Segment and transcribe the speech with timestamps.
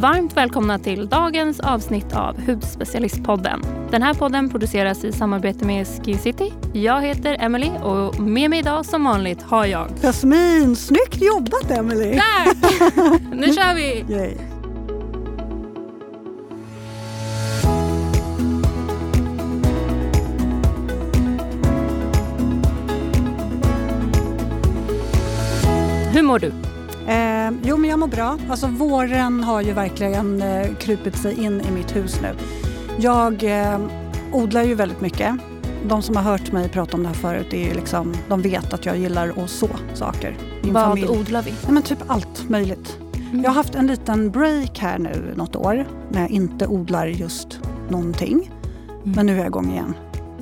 [0.00, 3.62] Varmt välkomna till dagens avsnitt av Hudspecialistpodden.
[3.90, 6.52] Den här podden produceras i samarbete med Skin City.
[6.72, 9.88] Jag heter Emily och med mig idag som vanligt har jag...
[10.02, 10.76] Jasmin!
[10.76, 12.18] Snyggt jobbat Emily!
[12.18, 12.72] Tack!
[13.32, 14.04] nu kör vi!
[14.08, 14.34] Yay.
[26.12, 26.69] Hur mår du?
[27.70, 28.38] Jo, men jag mår bra.
[28.50, 32.34] Alltså, våren har ju verkligen eh, krupit sig in i mitt hus nu.
[32.98, 33.80] Jag eh,
[34.32, 35.36] odlar ju väldigt mycket.
[35.88, 38.86] De som har hört mig prata om det här förut, är liksom, de vet att
[38.86, 40.36] jag gillar att så saker.
[40.62, 41.08] Min Vad familj.
[41.08, 41.54] odlar vi?
[41.66, 42.98] Ja, men typ allt möjligt.
[43.30, 43.42] Mm.
[43.42, 47.60] Jag har haft en liten break här nu något år när jag inte odlar just
[47.88, 48.50] någonting.
[49.04, 49.16] Mm.
[49.16, 49.94] Men nu är jag igång igen.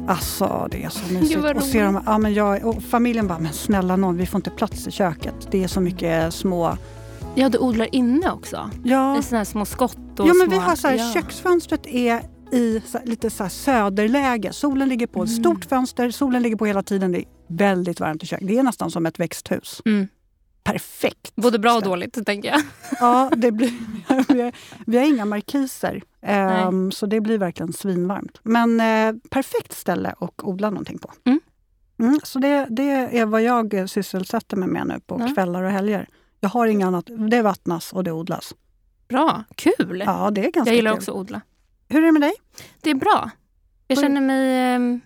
[0.06, 1.56] Alltså det är så mysigt.
[1.56, 4.50] och, se dem, ja, men jag, och familjen bara, men snälla någon, vi får inte
[4.50, 5.34] plats i köket.
[5.50, 6.76] Det är så mycket små...
[7.38, 8.70] Ja, du odlar inne också?
[8.84, 10.50] Ja, I såna här små skott och ja men små...
[10.50, 11.10] vi har så här, ja.
[11.14, 12.22] köksfönstret är
[12.52, 14.52] i så här, lite så söderläge.
[14.52, 15.42] Solen ligger på ett Mm.
[15.44, 17.12] stort fönster, solen ligger på hela tiden.
[17.12, 18.48] Det är väldigt varmt i köket.
[18.48, 19.82] Det är nästan som ett växthus.
[19.84, 20.08] Mm.
[20.62, 21.32] Perfekt.
[21.36, 22.60] Både bra och dåligt, tänker jag.
[23.00, 23.68] Ja, det blir,
[24.34, 24.52] vi, har,
[24.86, 26.02] vi har inga markiser.
[26.22, 28.40] ehm, så det blir verkligen svinvarmt.
[28.42, 31.12] Men eh, perfekt ställe att odla någonting på.
[31.26, 31.40] Mm.
[32.00, 35.34] Mm, så det, det är vad jag sysselsätter mig med nu på Ja.
[35.34, 36.08] kvällar och helger.
[36.40, 37.04] Jag har inget annat.
[37.30, 38.54] Det vattnas och det odlas.
[39.08, 40.02] Bra, kul!
[40.06, 40.98] Ja, det är ganska jag gillar kul.
[40.98, 41.40] också att odla.
[41.88, 42.32] Hur är det med dig?
[42.80, 43.30] Det är bra.
[43.86, 44.62] Jag känner mig...
[44.74, 45.00] ehm,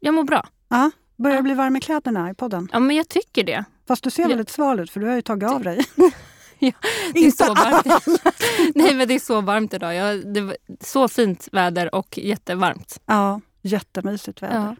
[0.00, 0.48] Jag mår bra.
[0.68, 1.42] Ja, börjar Ja.
[1.42, 2.68] bli varm i kläderna i podden?
[2.72, 3.64] Ja, men jag tycker det.
[3.88, 4.28] Fast du ser Ja.
[4.28, 5.84] väldigt sval ut för du har ju tagit av dig.
[6.58, 6.72] Ja,
[7.14, 8.04] Det är så varmt.
[8.74, 9.94] Nej, men det är så varmt idag.
[9.94, 13.00] Jag, det var så fint väder och jättevarmt.
[13.06, 14.54] Ja, jättemysigt väder.
[14.56, 14.76] Ja.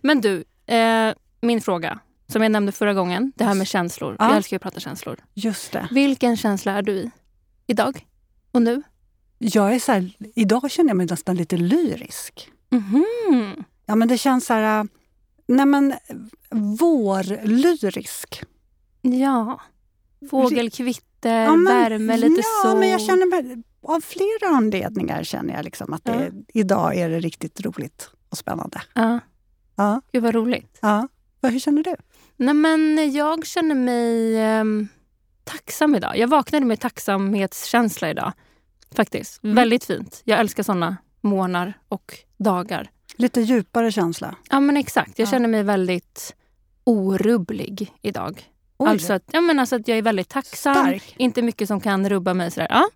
[0.00, 0.44] Men du,
[0.74, 1.98] eh, min fråga.
[2.28, 4.16] Som jag nämnde förra gången, det här med känslor.
[4.18, 4.28] Ja.
[4.28, 5.16] Jag älskar att prata känslor.
[5.34, 5.88] Just det.
[5.90, 7.10] Vilken känsla är du i?
[7.66, 8.06] Idag?
[8.52, 8.82] Och nu?
[9.38, 12.50] Jag är så här, idag känner jag mig nästan lite lyrisk.
[12.70, 13.64] Mhm.
[13.86, 14.78] Ja, men det känns så här...
[14.80, 14.84] äh,
[15.48, 15.94] Nej, men
[16.50, 18.42] vårlyrisk.
[19.02, 19.60] Ja.
[20.30, 22.78] Fågelkvitter, Ja, men- värme, lite ja, sol.
[22.80, 27.20] men jag känner mig, av flera anledningar känner jag liksom att det, idag är det
[27.20, 28.82] riktigt roligt och spännande.
[28.94, 29.20] Ja.
[29.76, 30.78] Ja, Gud vad roligt.
[30.82, 31.08] ja.
[31.42, 31.94] Hur känner du?
[32.36, 34.88] Nej, men jag känner mig ehm,
[35.44, 36.18] tacksam idag.
[36.18, 38.32] Jag vaknade med tacksamhetskänsla idag.
[38.94, 39.44] Faktiskt.
[39.44, 39.56] Mm.
[39.56, 40.22] Väldigt fint.
[40.24, 42.90] Jag älskar såna månader och dagar.
[43.16, 44.34] Lite djupare känsla?
[44.50, 45.18] Ja, men exakt.
[45.18, 45.30] Jag Ja.
[45.30, 46.34] känner mig väldigt
[46.84, 48.50] orubblig idag.
[48.76, 50.74] Oj, Alltså att, ja, men alltså att jag är väldigt tacksam.
[50.74, 51.14] stark.
[51.18, 52.50] Inte mycket som kan rubba mig.
[52.50, 52.66] Sådär.
[52.70, 52.88] Ja.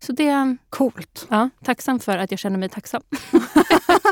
[0.00, 1.26] Så det är Coolt.
[1.30, 3.02] ja, tacksam för att jag känner mig tacksam.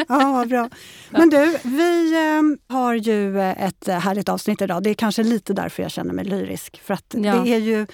[0.09, 0.71] Ja, bra.
[1.11, 4.83] Men du, vi eh, har ju ett härligt avsnitt idag.
[4.83, 6.81] Det är kanske lite därför jag känner mig lyrisk.
[6.85, 7.35] För att Ja.
[7.35, 7.87] det är ju...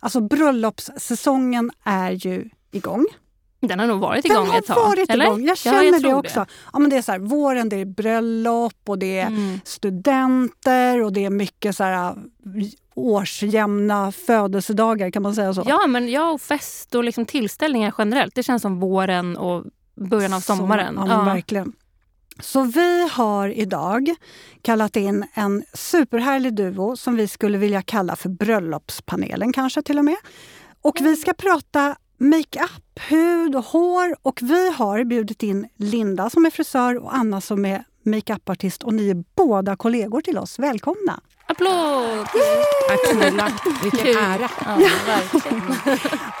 [0.00, 3.06] Alltså bröllopssäsongen är ju igång.
[3.60, 4.74] Den har nog varit igång Den har ett tag.
[4.88, 5.24] varit eller?
[5.24, 5.40] igång.
[5.40, 6.46] Jag Ja, känner det också.
[6.72, 9.60] Ja, men det är så här, våren, det är bröllop och det är Mm.
[9.64, 12.14] studenter och det är mycket så här,
[12.96, 15.62] årsjämna födelsedagar, kan man säga så?
[15.66, 18.34] Ja, men ja, och fest och liksom tillställningar generellt.
[18.34, 19.64] Det känns som våren och
[19.94, 20.94] början av sommaren.
[20.94, 21.72] Så, ja, men verkligen.
[22.40, 24.14] Så vi har idag
[24.62, 30.04] kallat in en superhärlig duo som vi skulle vilja kalla för bröllopspanelen kanske till och
[30.04, 30.16] med.
[30.82, 36.46] Och vi ska prata makeup, hud och hår och vi har bjudit in Linda som
[36.46, 40.58] är frisör och Anna som är makeupartist och ni är båda kollegor till oss.
[40.58, 41.20] Välkomna!
[41.48, 42.26] Applåd!
[42.88, 43.52] Tack snälla.
[43.82, 44.50] Vilken ära.
[44.64, 44.78] Ja.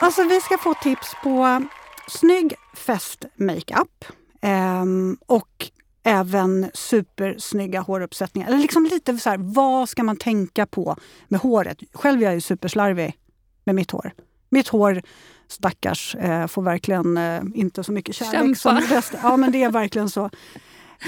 [0.00, 1.62] Alltså vi ska få tips på
[2.08, 4.04] snygg fest-makeup
[4.42, 5.70] ehm, och
[6.04, 8.48] även supersnygga håruppsättningar.
[8.48, 10.96] Eller liksom lite så här, vad ska man tänka på
[11.28, 11.78] med håret?
[11.92, 13.16] Själv är jag ju superslarvig
[13.64, 14.12] med mitt hår.
[14.48, 15.02] Mitt hår,
[15.48, 18.54] stackars, eh, får verkligen eh, inte så mycket kärlek Kämpa.
[18.56, 19.20] som resten.
[19.22, 20.30] Ja, men det är verkligen så.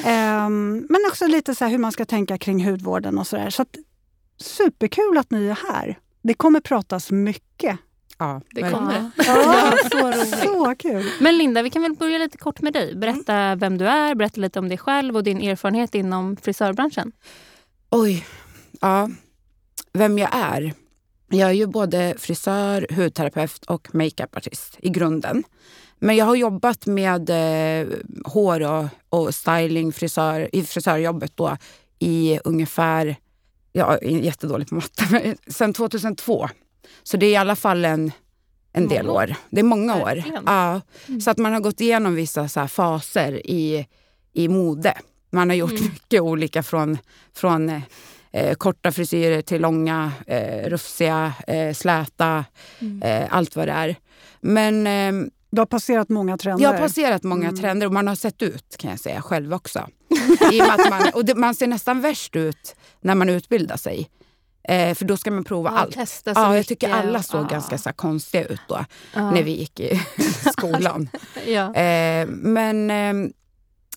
[0.04, 3.50] Ehm, men också lite så här hur man ska tänka kring hudvården och så där.
[3.50, 3.76] Så att,
[4.40, 5.98] superkul att ni är här.
[6.22, 7.78] Det kommer pratas mycket.
[8.18, 8.84] Ja, Det verkligen.
[8.86, 9.10] kommer.
[9.16, 10.38] Ja, så roligt.
[10.38, 11.04] Så kul!
[11.20, 12.94] Men Linda, vi kan väl börja lite kort med dig.
[12.96, 17.12] Berätta vem du är, berätta lite om dig själv och din erfarenhet inom frisörbranschen.
[17.90, 18.26] Oj.
[18.80, 19.10] Ja.
[19.92, 20.72] Vem jag är?
[21.30, 25.44] Jag är ju både frisör, hudterapeut och makeupartist i grunden.
[25.98, 27.88] Men jag har jobbat med eh,
[28.24, 31.56] hår och, och styling frisör, i frisörjobbet då,
[31.98, 33.16] i ungefär,
[33.78, 36.48] jag är jättedålig på matte, men sen 2002.
[37.02, 38.12] Så det är i alla fall en,
[38.72, 39.22] en del Många år.
[39.30, 39.34] år.
[39.50, 40.22] Det är många år.
[40.46, 40.80] Ja.
[41.08, 41.20] Mm.
[41.20, 43.86] Så att man har gått igenom vissa så här faser i,
[44.32, 44.94] i mode.
[45.30, 45.82] Man har gjort Mm.
[45.84, 46.98] mycket olika från,
[47.34, 47.68] från
[48.32, 52.44] eh, korta frisyrer till långa, eh, rufsiga, eh, släta,
[52.80, 53.02] Mm.
[53.02, 53.96] eh, allt vad det är.
[54.40, 56.64] Men eh, Du har passerat många trender.
[56.64, 57.60] jag har passerat många Mm.
[57.60, 59.88] trender och man har sett ut kan jag säga själv också.
[60.52, 64.10] I och man, och det, man ser nästan värst ut när man utbildar sig.
[64.68, 65.96] Eh, för då ska man prova Ja, allt.
[66.24, 66.68] Ja, jag mycket.
[66.68, 67.48] tycker alla såg Ja.
[67.48, 68.84] ganska så här, konstiga ut då
[69.14, 69.30] Ja.
[69.30, 70.00] när vi gick i
[70.52, 71.08] skolan.
[71.74, 73.30] Eh, men eh,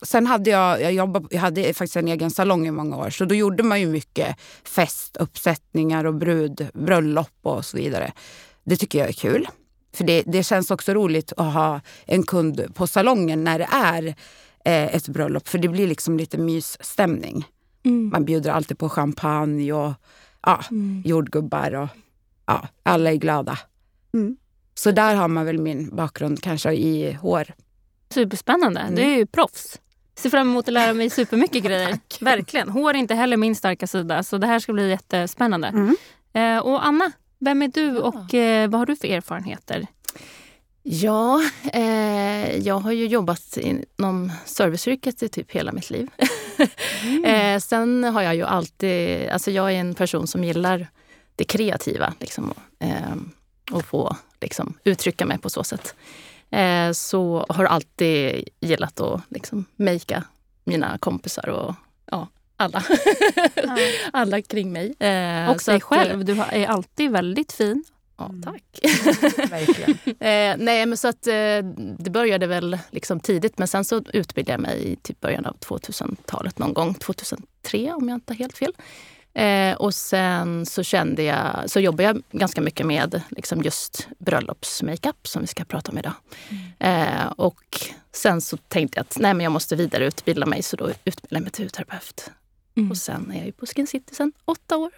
[0.02, 3.26] sen hade jag, jag, jobbade, jag hade faktiskt en egen salong i många år så
[3.26, 8.12] då gjorde man ju mycket festuppsättningar och brud, bröllop och så vidare.
[8.64, 9.48] Det tycker jag är kul.
[9.94, 14.16] För det, det känns också roligt att ha en kund på salongen när det är
[14.66, 17.46] eh, ett bröllop för det blir liksom lite mysstämning.
[17.84, 18.10] Mm.
[18.10, 19.94] Man bjuder alltid på champagne och
[20.46, 21.02] ja, Mm.
[21.06, 21.88] jordgubbar och
[22.46, 23.60] ja, alla är glada.
[24.14, 24.38] Mm.
[24.74, 27.48] Så där har man väl min bakgrund kanske i hår.
[28.14, 28.80] Superspännande.
[28.80, 28.96] Mm.
[28.96, 29.80] Du är ju proffs.
[30.16, 32.00] Ser fram emot att lära mig supermycket grejer.
[32.22, 32.70] Verkligen.
[32.70, 35.68] Hår är inte heller min starka sida så det här ska bli jättespännande.
[35.68, 35.96] Mm.
[36.34, 39.88] Eh, och Anna, vem är du och eh, vad har du för erfarenheter?
[40.94, 41.42] Ja,
[41.74, 46.10] eh, jag har ju jobbat inom serviceyrket i typ hela mitt liv.
[47.26, 50.88] eh, sen har jag ju alltid, alltså jag är en person som gillar
[51.36, 53.16] det kreativa liksom, eh,
[53.72, 55.96] och få liksom, uttrycka mig på så sätt.
[56.50, 60.24] Eh, så har alltid gillat att liksom, makea
[60.64, 61.76] mina kompisar och
[62.12, 62.28] ja,
[62.58, 62.84] alla.
[64.14, 64.96] alla kring mig.
[65.00, 66.26] Eh, Och dig eh, själv.
[66.26, 67.84] Du är alltid väldigt fin.
[68.18, 68.42] Ja, Mm.
[68.44, 68.64] tack.
[69.50, 69.98] Verkligen.
[70.20, 71.34] Eh, nej, men så att eh,
[72.00, 75.58] det började väl liksom tidigt, men sen så utbildade jag mig i typ början av
[75.58, 78.74] 2000-talet någon gång, 2003 om jag inte har helt fel.
[79.34, 85.28] Eh, och sen så kände jag, så jobbade jag ganska mycket med liksom just bröllopsmakeup
[85.28, 86.14] som vi ska prata om idag.
[86.80, 87.64] Eh, och
[88.12, 91.42] sen så tänkte jag att nej, men jag måste vidareutbilda mig, så då utbildade jag
[91.42, 92.32] mig till hudterapeut.
[92.78, 92.92] Mm.
[92.92, 94.92] Och sen är jag ju på Skin City sen åtta år.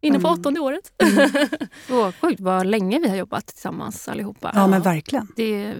[0.00, 0.40] Inne på Mm.
[0.40, 0.92] åttonde året.
[1.88, 4.50] Så sjukt vad länge vi har jobbat tillsammans allihopa.
[4.54, 5.28] Ja, men verkligen.
[5.36, 5.76] Det är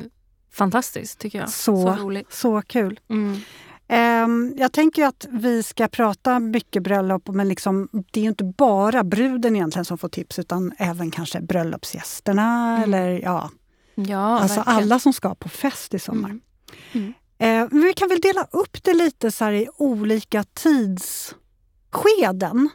[0.53, 1.51] fantastiskt tycker jag.
[1.51, 1.97] Så.
[1.97, 2.33] roligt.
[2.33, 3.01] Så kul.
[3.11, 3.37] Mm.
[3.89, 8.45] Ehm, jag tänker att vi ska prata mycket bröllop, men liksom, det är ju inte
[8.45, 12.83] bara bruden egentligen som får tips, utan även kanske bröllopsgästerna Mm.
[12.83, 13.51] eller ja,
[13.95, 14.79] Ja, alltså verkligen.
[14.79, 16.29] alla som ska på fest i sommar.
[16.31, 16.41] Mm.
[17.39, 17.69] Mm.
[17.73, 22.69] Men vi kan väl dela upp det lite så här i olika tidsskeden.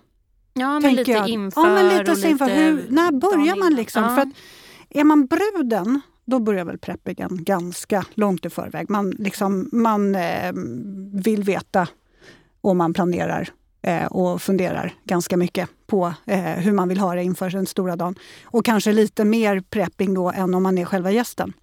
[0.53, 1.27] Ja, men lite jag.
[1.29, 4.03] inför ja, men lite och inför lite hur, När börjar man liksom?
[4.03, 4.09] Ja.
[4.15, 4.27] För att
[4.89, 8.89] är man bruden, då börjar väl preppingen ganska långt i förväg.
[8.89, 10.51] Man, liksom, man eh,
[11.13, 11.87] vill veta
[12.61, 13.49] och man planerar
[13.81, 17.95] eh, och funderar ganska mycket på eh, hur man vill ha det inför den stora
[17.95, 18.15] dagen.
[18.43, 21.53] Och kanske lite mer prepping då än om man är själva gästen.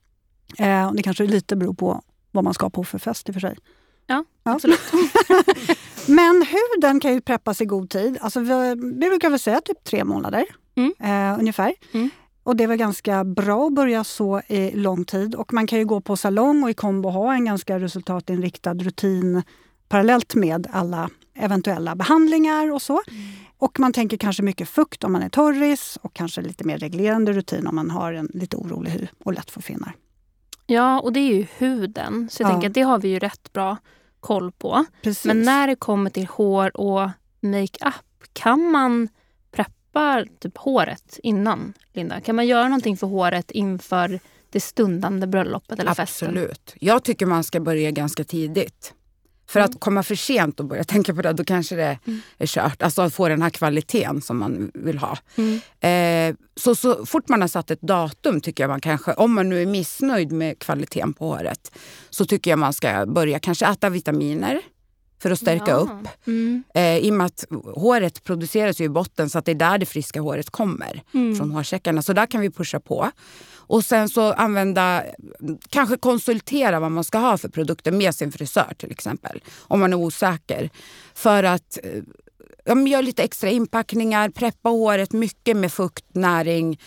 [0.58, 3.34] Eh, och det kanske lite beror på vad man ska på för fest i och
[3.34, 3.58] för sig.
[4.06, 4.52] Ja, Ja.
[4.54, 4.80] absolut.
[6.08, 8.18] Men huden kan ju preppas i god tid.
[8.20, 10.44] Alltså vi, vi brukar väl säga typ tre månader
[10.76, 10.92] Mm.
[11.00, 11.74] eh, ungefär.
[11.92, 12.10] Mm.
[12.42, 15.34] Och det väl ganska bra att börja så i lång tid.
[15.34, 19.42] Och man kan ju gå på salong och i kombo ha en ganska resultatinriktad rutin
[19.88, 22.92] parallellt med alla eventuella behandlingar och så.
[23.08, 23.22] Mm.
[23.58, 27.32] Och man tänker kanske mycket fukt om man är torris och kanske lite mer reglerande
[27.32, 29.92] rutin om man har en lite orolig hy och lätt får finnar.
[30.66, 32.28] Ja, och det är ju huden.
[32.30, 32.52] Så jag Ja.
[32.52, 33.76] tänker att det har vi ju rätt bra
[34.20, 34.84] koll på.
[35.02, 35.24] Precis.
[35.24, 37.10] Men när det kommer till hår och
[37.40, 37.94] makeup,
[38.32, 39.08] kan man
[39.50, 42.20] preppa typ håret innan, Linda?
[42.20, 44.20] Kan man göra någonting för håret inför
[44.50, 46.28] det stundande bröllopet eller festen?
[46.28, 46.74] Absolut.
[46.80, 48.94] Jag tycker man ska börja ganska tidigt.
[49.48, 52.20] För att komma för sent och börja tänka på det, då kanske det Mm.
[52.38, 52.82] är kört.
[52.82, 55.18] Alltså att få den här kvaliteten som man vill ha.
[55.36, 55.60] Mm.
[56.30, 59.48] Eh, så, så fort man har satt ett datum tycker jag man kanske, om man
[59.48, 61.72] nu är missnöjd med kvaliteten på håret,
[62.10, 64.60] så tycker jag man ska börja kanske äta vitaminer
[65.22, 65.74] för att stärka Ja.
[65.76, 66.08] upp.
[66.26, 66.62] Mm.
[66.74, 69.86] Eh, I och med att håret produceras i botten så att det är där det
[69.86, 71.02] friska håret kommer.
[71.14, 71.36] Mm.
[71.36, 72.02] Från hårsäckarna.
[72.02, 73.10] Så där kan vi pusha på.
[73.68, 75.04] Och sen så använda,
[75.68, 79.42] kanske konsultera vad man ska ha för produkter med sin frisör till exempel.
[79.58, 80.70] Om man är osäker.
[81.14, 82.02] För att eh,
[82.64, 86.80] ja, göra lite extra inpackningar, preppa håret mycket med fukt, näring.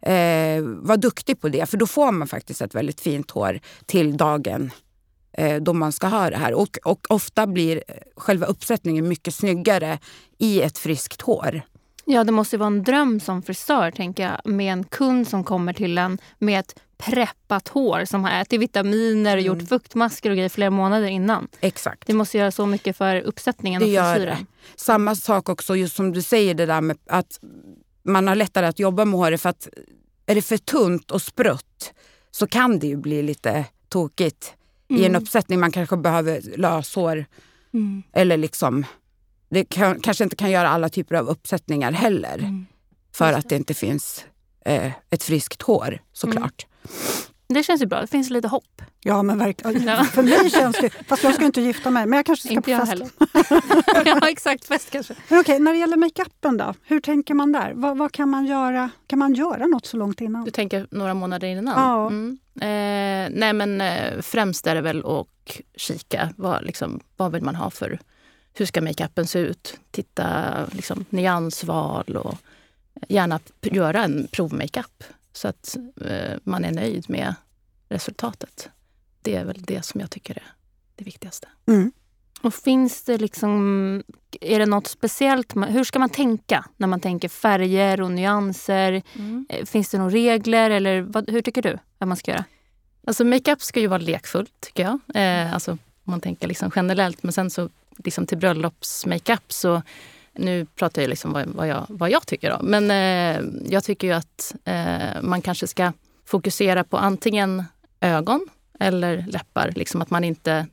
[0.00, 4.16] Eh, var duktig på det, för då får man faktiskt ett väldigt fint hår till
[4.16, 4.70] dagen
[5.32, 6.54] eh, då man ska ha det här.
[6.54, 7.82] Och, och ofta blir
[8.16, 9.98] själva uppsättningen mycket snyggare
[10.38, 11.62] i ett friskt hår.
[12.10, 15.44] Ja, det måste ju vara en dröm som frisör, tänker jag, med en kund som
[15.44, 19.58] kommer till en med ett preppat hår som har ätit vitaminer och Mm.
[19.58, 21.48] gjort fuktmasker och grejer flera månader innan.
[21.60, 22.06] Exakt.
[22.06, 24.46] Det måste göra så mycket för uppsättningen Det och frisyren.
[24.76, 27.40] Samma sak också, just som du säger, det där med att
[28.02, 29.68] man har lättare att jobba med håret för att
[30.26, 31.92] är det för tunt och sprutt
[32.30, 34.54] så kan det ju bli lite tokigt
[34.88, 35.22] i en Mm.
[35.22, 35.60] uppsättning.
[35.60, 37.24] Man kanske behöver löshår
[37.74, 38.02] Mm.
[38.12, 38.84] eller liksom
[39.50, 42.38] det kan, kanske inte kan göra alla typer av uppsättningar heller.
[42.38, 42.66] Mm.
[43.14, 44.24] För att det inte finns
[44.64, 46.66] eh, ett friskt hår såklart.
[47.48, 48.00] Det känns ju bra.
[48.00, 48.82] Det finns lite hopp.
[49.00, 49.82] Ja, men verkligen.
[49.86, 50.04] Ja.
[50.04, 50.90] För mig känns det...
[51.08, 52.90] Fast jag ska inte gifta mig, men jag kanske ska Inte på jag fest.
[52.90, 53.08] heller.
[54.20, 54.64] ja, exakt.
[54.64, 55.14] Fest kanske.
[55.28, 56.74] Men okej, när det gäller makeupen då?
[56.82, 57.72] Hur tänker man där?
[57.74, 58.90] Vad, vad kan man göra?
[59.06, 60.44] Kan man göra något så långt innan?
[60.44, 61.74] Du tänker några månader innan?
[61.82, 62.06] Ja.
[62.06, 62.38] Mm.
[62.54, 66.28] Eh, nej men eh, främst är det väl att kika.
[66.36, 68.00] Vad, liksom, vad vill man ha för...
[68.58, 69.78] Hur ska makeupen se ut?
[69.90, 72.34] Titta liksom, nyansval och
[73.08, 77.34] gärna p- göra en provmakeup så att eh, man är nöjd med
[77.88, 78.68] resultatet.
[79.22, 80.42] Det är väl det som jag tycker är
[80.96, 81.48] det viktigaste.
[81.66, 81.92] Mm.
[82.42, 84.02] Och finns det liksom...
[84.40, 85.52] Är det något speciellt?
[85.68, 89.02] Hur ska man tänka när man tänker färger och nyanser?
[89.48, 90.70] Eh, Finns det några regler?
[90.70, 92.44] Eller vad, hur tycker du att man ska göra?
[93.06, 94.98] Alltså makeup ska ju vara lekfullt tycker jag.
[95.14, 97.22] Eh, alltså om man tänker liksom generellt.
[97.22, 97.68] Men sen så
[98.04, 99.82] liksom till bröllopsmakeup så
[100.38, 102.50] nu pratar jag liksom vad, vad, jag, vad jag tycker.
[102.50, 102.58] Då.
[102.62, 105.92] Men eh, jag tycker ju att eh, man kanske ska
[106.26, 107.64] fokusera på antingen
[108.00, 108.46] ögon
[108.80, 109.72] eller läppar.
[109.76, 110.66] Liksom att man inte,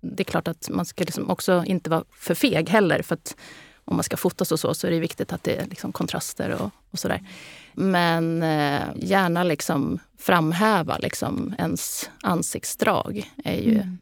[0.00, 3.02] det är klart att man ska liksom också inte vara för feg heller.
[3.02, 3.36] För att
[3.84, 6.62] om man ska fotas och så, så är det viktigt att det är liksom kontraster
[6.62, 7.22] och, och sådär.
[7.74, 13.98] Men eh, gärna liksom framhäva liksom ens ansiktsdrag är ju Mm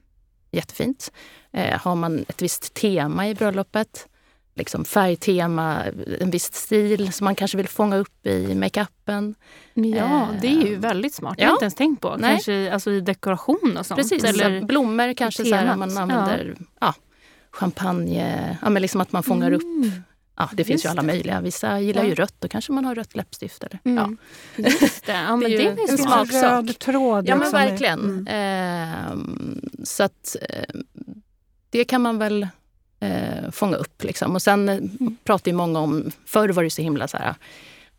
[0.54, 1.12] jättefint.
[1.52, 4.08] Eh, har man ett visst tema i bröllopet,
[4.54, 5.82] liksom färgtema,
[6.20, 9.34] en viss stil som man kanske vill fånga upp i makeupen.
[9.74, 11.36] Ja, det är ju Eh, väldigt smart.
[11.36, 11.50] Det har ja.
[11.50, 12.16] jag inte ens tänkt på.
[12.18, 12.30] Nej.
[12.30, 13.98] Kanske alltså, i dekoration och sånt.
[14.00, 15.78] Precis, Eller, så blommor kanske så här, temat.
[15.78, 16.94] man använder ja.
[17.50, 19.90] champagne, ja, men liksom att man fångar upp Mm.
[20.36, 21.40] Ja, det finns ju alla möjliga.
[21.40, 22.08] Vissa gillar Ja.
[22.08, 23.62] ju rött, då kanske man har rött läppstift.
[23.64, 23.78] Eller?
[23.82, 23.90] Ja.
[23.90, 24.18] Mm.
[24.56, 25.12] Just det.
[25.12, 26.42] Ja, men Det är det, är en smaksak.
[26.42, 27.28] röd tråd.
[27.28, 28.00] Ja, men liksom verkligen.
[28.00, 28.26] Mm.
[28.30, 30.80] Ehm, så att eh,
[31.70, 32.48] det kan man väl
[33.00, 34.04] eh, fånga upp.
[34.04, 34.34] Liksom.
[34.34, 34.78] Och sen eh,
[35.24, 37.34] pratar ju många om, förr var det så himla så här,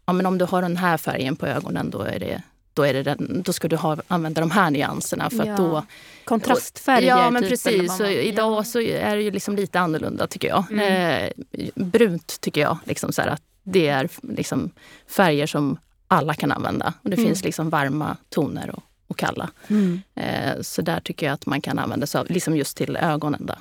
[0.06, 2.42] ja men om du har den här färgen på ögonen då är det
[2.76, 5.30] då, är det den, då ska du ha, använda de här nyanserna.
[5.30, 5.52] För Ja.
[5.52, 5.86] att då,
[6.24, 7.08] Kontrastfärger.
[7.08, 8.00] ja, men typ, precis.
[8.00, 8.64] man- idag ja.
[8.64, 10.66] så är det ju liksom lite annorlunda tycker jag.
[10.72, 11.24] Mm.
[11.24, 11.30] Eh,
[11.76, 14.72] brunt tycker jag, liksom så att det är liksom
[15.08, 15.78] färger som
[16.08, 16.94] alla kan använda.
[17.02, 17.26] Och det Mm.
[17.28, 19.50] finns liksom varma toner och, och kalla.
[19.68, 20.02] Mm.
[20.16, 23.46] Eh, så där tycker jag att man kan använda sig av, liksom just till ögonen.
[23.46, 23.56] Då.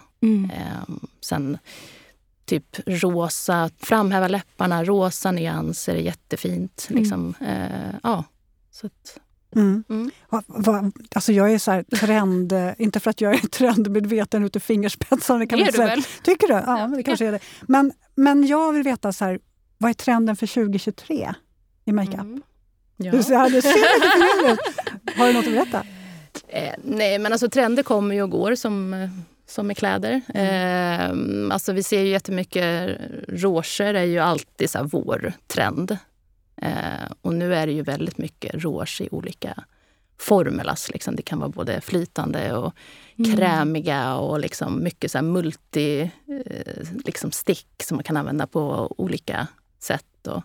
[0.55, 1.59] Eh, sen
[2.45, 6.87] typ rosa, framhäva läpparna, rosa nyanser är jättefint.
[6.91, 7.03] Mm.
[7.03, 7.35] Liksom.
[7.41, 8.25] Eh, ja,
[8.75, 9.19] så att,
[9.57, 9.85] Mm.
[9.89, 10.11] Mm.
[10.29, 14.57] Va, va, alltså jag är så här trend, inte för att jag är trendmedveten ut
[14.57, 15.47] i fingerspetsarna.
[15.47, 15.87] Kan Det man är du säga.
[15.89, 16.03] väl?
[16.23, 16.55] Tycker du?
[16.55, 17.39] Ja, men det kanske är det.
[17.63, 19.39] Men, men jag vill veta, så här,
[19.79, 21.35] vad är trenden för 2023
[21.85, 22.15] i makeup?
[22.21, 22.43] mm.
[22.97, 23.13] Ja.
[23.13, 25.17] Du ser, det ser lite förvirrad ut.
[25.17, 25.87] Har du något att berätta?
[26.49, 29.09] Eh, nej, men alltså trender kommer ju och går som,
[29.47, 30.21] som med kläder.
[30.35, 31.11] Eh,
[31.55, 32.91] alltså vi ser ju jättemycket,
[33.29, 35.97] rouger är ju alltid så här vår trend.
[36.57, 39.65] Eh, och nu är det ju väldigt mycket rouge i olika
[40.19, 40.91] formulas.
[40.91, 41.17] Liksom.
[41.17, 42.75] Det kan vara både flytande och
[43.37, 46.01] krämiga och liksom mycket så multi
[46.47, 49.47] eh, liksom stick som man kan använda på olika
[49.79, 50.27] sätt.
[50.27, 50.43] Och,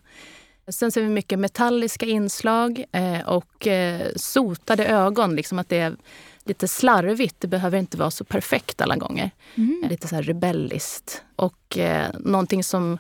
[0.69, 5.35] Sen ser vi mycket metalliska inslag eh, och eh, sotade ögon.
[5.35, 5.95] Liksom att det är
[6.43, 7.35] lite slarvigt.
[7.39, 9.31] Det behöver inte vara så perfekt alla gånger.
[9.55, 9.85] Mm.
[9.89, 11.23] Lite så här rebelliskt.
[11.35, 12.97] Och eh, någonting som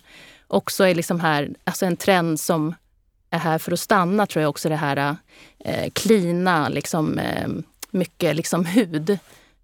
[0.47, 2.75] också är liksom här, alltså en trend som
[3.29, 5.15] är här för att stanna tror jag också det här
[5.59, 7.47] eh, klina, liksom, eh,
[7.91, 9.09] mycket liksom hud.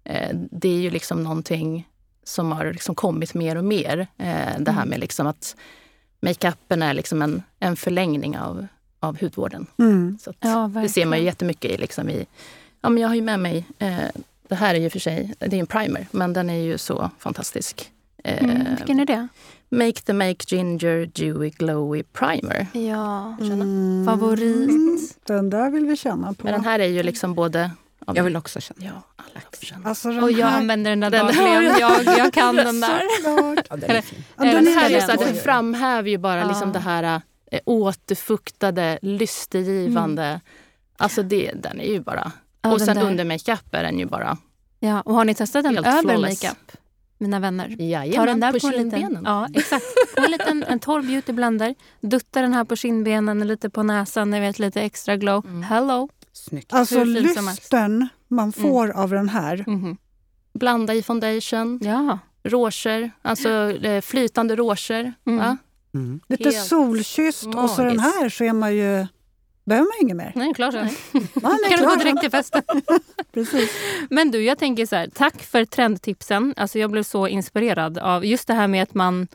[0.04, 1.88] Eh, det är ju liksom någonting
[2.24, 4.06] som har liksom kommit mer och mer.
[4.18, 5.56] Eh, det här med liksom att
[6.20, 8.66] makeupen är liksom en, en förlängning av,
[9.00, 9.66] av hudvården.
[9.78, 10.18] Mm.
[10.22, 12.26] Så Ja, det ser man ju jättemycket i, liksom i...
[12.80, 13.64] Ja, men jag har ju med mig...
[13.78, 13.98] Eh,
[14.48, 17.10] det här är ju för sig det är en primer, men den är ju så
[17.18, 17.90] fantastisk.
[18.24, 18.74] Eh, Mm.
[18.76, 19.28] Vilken är det?
[19.68, 22.66] Make the Make Ginger Dewy Glowy Primer.
[22.72, 23.36] Ja.
[23.40, 24.06] Mm.
[24.06, 25.18] Favorit?
[25.26, 26.44] Den där vill vi känna på.
[26.44, 27.70] Men den här är ju liksom både...
[28.14, 28.84] Jag vill också känna.
[28.84, 29.88] Ja, alla känna.
[29.88, 31.78] Alltså den Och jag här, använder den där Den- dagligen.
[31.80, 33.02] Jag, jag kan den där.
[33.24, 34.24] Ja, den är fin.
[34.36, 35.40] Ja, Eller den Den är här är väldigt så att den skoj.
[35.40, 36.48] framhäver ju bara Ja.
[36.48, 37.20] liksom det här
[37.50, 40.40] eh, återfuktade, lystergivande.
[40.96, 42.32] Alltså det, den är ju bara...
[42.62, 43.04] Ja, och sen där.
[43.06, 44.36] under makeup är den ju bara...
[44.80, 46.72] Ja, och har ni testat den Helt över makeup?
[47.18, 47.76] Mina vänner.
[47.82, 49.84] Jajamän, Ta den där på, på, en liten, ja, exakt.
[50.16, 51.74] På en, liten, en torr beauty blender.
[52.00, 55.46] Dutta den här på kindbenen, lite på näsan, ni vet lite extra glow.
[55.46, 55.62] Mm.
[55.62, 56.08] Hello!
[56.32, 56.72] Snyggt.
[56.72, 59.64] Alltså lysten man får av den här.
[59.66, 59.96] Mhm.
[60.52, 61.80] Blanda i foundation.
[61.82, 62.18] Ja.
[62.44, 65.14] Rouger, alltså eh, flytande rouger.
[65.26, 65.56] Mm.
[65.94, 66.20] Mm.
[66.28, 68.16] Lite Helt solkysst och så den magiskt.
[68.20, 69.06] här så är man ju...
[69.66, 70.32] behöver man inget mer.
[70.34, 70.88] Nej, klart sen.
[71.42, 72.62] Man är kan du gå direkt till festen.
[73.32, 73.70] Precis.
[74.10, 76.54] Men du, jag tänker så här, tack för trendtipsen.
[76.56, 79.28] Alltså jag blev så inspirerad av just det här med att man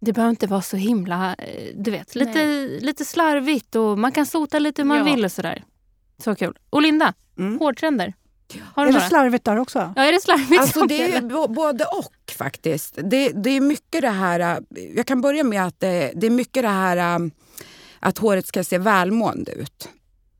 [0.00, 2.44] Det behöver inte vara så himla, eh, du vet, lite,
[2.80, 5.04] lite slarvigt och man kan sota lite hur man Ja.
[5.04, 5.64] vill och sådär.
[6.24, 6.58] Så kul.
[6.70, 7.58] Och Linda, Mm.
[7.58, 8.14] hårtrender.
[8.74, 9.92] Har Är det slarvigt där också?
[9.96, 10.60] Ja, är det slarvigt?
[10.60, 12.98] Alltså det är både och faktiskt.
[13.02, 14.58] Det, det är mycket det här, äh,
[14.96, 17.30] jag kan börja med att det, det är mycket det här
[18.04, 19.88] att håret ska se välmående ut.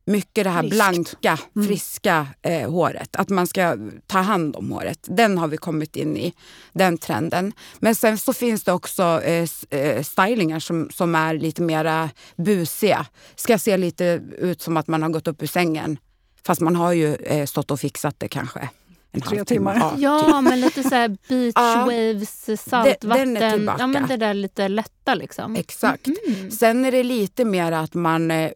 [0.06, 0.74] Mycket det här Friskt.
[0.74, 3.16] blanka, friska eh, håret.
[3.16, 4.98] Att man ska ta hand om håret.
[5.02, 6.32] Den har vi kommit in i,
[6.72, 7.52] den trenden.
[7.78, 13.06] Men sen så finns det också eh, eh, stylingar som, som är lite mera busiga.
[13.36, 15.98] Ska se lite ut som att man har gått upp ur sängen.
[16.46, 18.68] Fast man har ju eh, stått och fixat det kanske
[19.14, 19.74] en Tre halvtimme.
[19.74, 19.94] timmar.
[19.98, 21.76] Ja, men lite så här beach Ja.
[21.84, 23.08] waves, saltvatten.
[23.10, 23.78] den är tillbaka.
[23.80, 25.56] ja, men det där lite lätta liksom.
[25.56, 26.06] Exakt.
[26.06, 26.50] Mm.
[26.50, 28.50] Sen är det lite mer att man eh,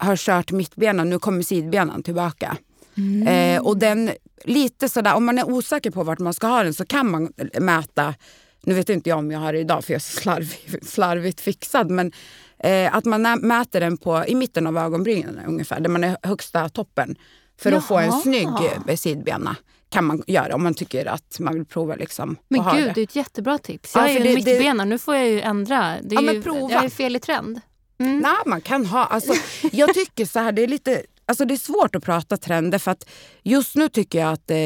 [0.00, 2.56] har kört mittbenan, nu kommer sidbenan tillbaka.
[2.96, 3.26] Mm.
[3.56, 4.10] Eh, och den,
[4.44, 7.32] lite sådär, om man är osäker på vart man ska ha den så kan man
[7.60, 8.14] mäta,
[8.62, 11.40] nu vet inte jag om jag har det idag för jag är så slarvig, slarvigt
[11.40, 12.12] fixad, men
[12.58, 16.68] eh, att man mäter den på, i mitten av ögonbrynen ungefär, där man är högsta
[16.68, 17.16] toppen.
[17.58, 18.20] För att få en Jaha.
[18.20, 18.48] snygg
[18.88, 19.56] eh, sidbena
[19.88, 22.92] kan man göra om man tycker att man vill prova liksom, Men gud, det.
[22.94, 23.92] det är ett jättebra tips.
[23.94, 25.96] Ja, Jag är för ju det- en det- mittbena, nu får jag ju ändra.
[26.02, 26.72] Det är Ja, men ju, prova.
[26.72, 27.60] Jag är fel i trend.
[27.98, 28.18] Mm.
[28.18, 29.04] Nej, man kan ha...
[29.04, 29.32] Alltså,
[29.72, 31.02] jag tycker så här, det är lite...
[31.26, 33.08] Alltså det är svårt att prata trender för att
[33.42, 34.56] just nu tycker jag att eh,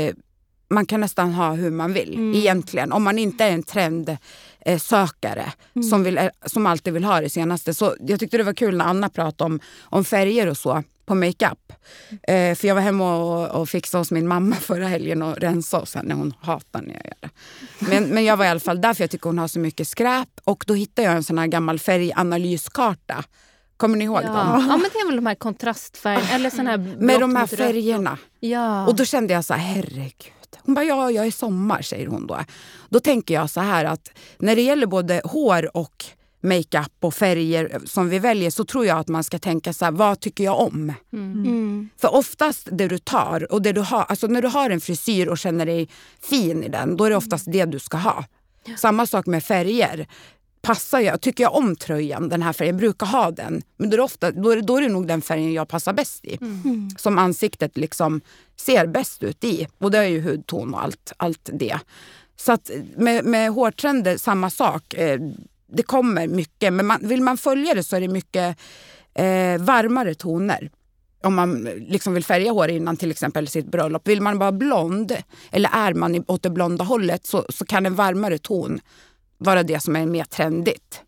[0.71, 2.35] man kan nästan ha hur man vill Mm.
[2.35, 2.93] egentligen.
[2.93, 5.53] Om man inte är en trendsökare
[5.91, 7.75] som, vill, eh, som alltid vill ha det senaste.
[7.75, 11.15] Så jag tyckte det var kul när Anna pratade om, om färger och så på
[11.15, 11.73] makeup.
[12.29, 15.83] Eh, för jag var hemma och, och fixade hos min mamma förra helgen och rensade
[15.83, 16.15] oss henne.
[16.15, 17.31] Hon hatar när jag gör det.
[17.79, 19.89] Men, men jag var i alla fall där för jag tycker hon har så mycket
[19.89, 20.29] skräp.
[20.45, 23.25] Och då hittade jag en sån här gammal färganalyskarta.
[23.77, 24.27] Kommer ni ihåg Ja.
[24.29, 24.67] dem?
[24.69, 26.31] ja, men det är väl de här kontrastfärgerna.
[26.35, 28.19] Eller sån här Med de här färgerna.
[28.41, 28.87] Ja.
[28.87, 30.33] Och då kände jag så här, herregud.
[30.59, 32.39] Hon bara, ja, jag är sommar, säger hon då.
[32.89, 36.05] Då tänker jag så här att när det gäller både hår och
[36.41, 39.93] makeup och färger som vi väljer så tror jag att man ska tänka så här,
[39.93, 40.93] vad tycker jag om?
[41.13, 41.89] Mm.
[42.01, 45.27] För oftast det du tar och det du har, alltså när du har en frisyr
[45.27, 45.89] och känner dig
[46.21, 48.25] fin i den, då är det oftast det du ska ha.
[48.77, 50.07] Samma sak med färger.
[50.63, 53.95] Passar jag, tycker jag om tröjan, den här färgen, jag brukar ha den, men då
[53.95, 56.25] är, det ofta, då är, det, då är det nog den färgen jag passar bäst
[56.25, 56.39] i.
[56.99, 58.21] Som ansiktet liksom
[58.57, 59.69] ser bäst ut i.
[59.79, 61.79] Och det är ju hudton och allt, allt det.
[62.37, 64.95] Så att med, med hårtrender, samma sak.
[64.95, 65.21] Eh,
[65.73, 68.57] det kommer mycket, men man, vill man följa det så är det mycket
[69.15, 70.71] eh, varmare toner
[71.23, 74.09] om man liksom vill färga hår innan till exempel sitt bröllop.
[74.09, 75.17] Vill man vara blond
[75.51, 78.81] eller är man i- åt det blonda hållet så, så kan en varmare ton
[79.41, 81.03] vara det som är mer trendigt.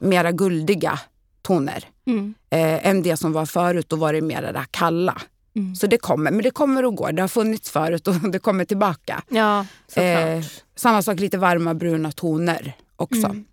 [0.00, 0.98] Mera guldiga
[1.42, 1.84] toner.
[2.06, 2.34] Mm.
[2.50, 5.22] Eh, än det som var förut, då var det mer det där kalla.
[5.56, 5.74] Mm.
[5.76, 7.12] Så det kommer, men det kommer och går.
[7.12, 9.22] Det har funnits förut och det kommer tillbaka.
[9.28, 10.06] Ja, såklart.
[10.06, 10.44] Eh,
[10.76, 13.26] samma sak, lite varma bruna toner också.
[13.26, 13.44] Mm.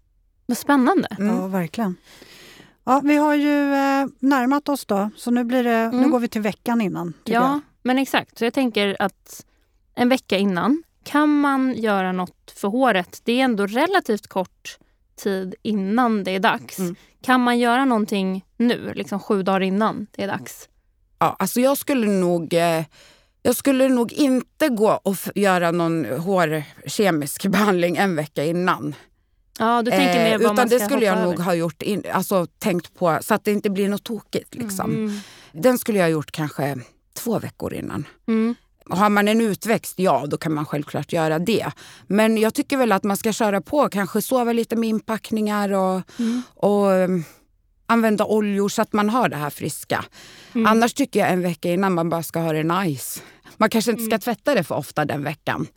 [0.45, 1.07] Vad spännande.
[1.19, 1.35] Mm.
[1.35, 1.95] Ja, verkligen.
[2.83, 6.11] Ja, vi har ju eh, närmat oss då, så nu, blir det, nu Mm.
[6.11, 7.13] går vi till veckan innan.
[7.23, 8.37] Ja, men exakt.
[8.37, 9.45] Så jag tänker att
[9.95, 13.21] en vecka innan kan man göra något för håret.
[13.23, 14.77] Det är ändå relativt kort
[15.15, 16.79] tid innan det är dags.
[16.79, 16.95] Mm.
[17.21, 20.69] Kan man göra någonting nu, liksom sju dagar innan det är dags?
[21.19, 22.53] Ja, alltså jag skulle nog...
[22.53, 22.83] Eh,
[23.45, 28.95] jag skulle nog inte gå och göra någon hårkemisk behandling en vecka innan.
[29.59, 31.43] Ja, du tänker mer Eh, vad utan det skulle jag hoppa nog över.
[31.43, 34.55] ha gjort, in, alltså tänkt på så att det inte blir något tokigt.
[34.55, 34.91] Liksom.
[34.91, 35.19] Mm.
[35.51, 36.77] Den skulle jag ha gjort kanske
[37.13, 38.07] två veckor innan.
[38.27, 38.55] Mm.
[38.89, 41.71] Har man en utväxt, ja då kan man självklart göra det.
[42.07, 46.01] Men jag tycker väl att man ska köra på, kanske sova lite med inpackningar och,
[46.19, 46.41] Mm.
[46.55, 47.23] och um,
[47.85, 50.05] använda oljor så att man har det här friska.
[50.55, 50.67] Mm.
[50.67, 53.19] Annars tycker jag en vecka innan man bara ska ha det nice.
[53.57, 55.67] Man kanske inte ska tvätta det för ofta den veckan.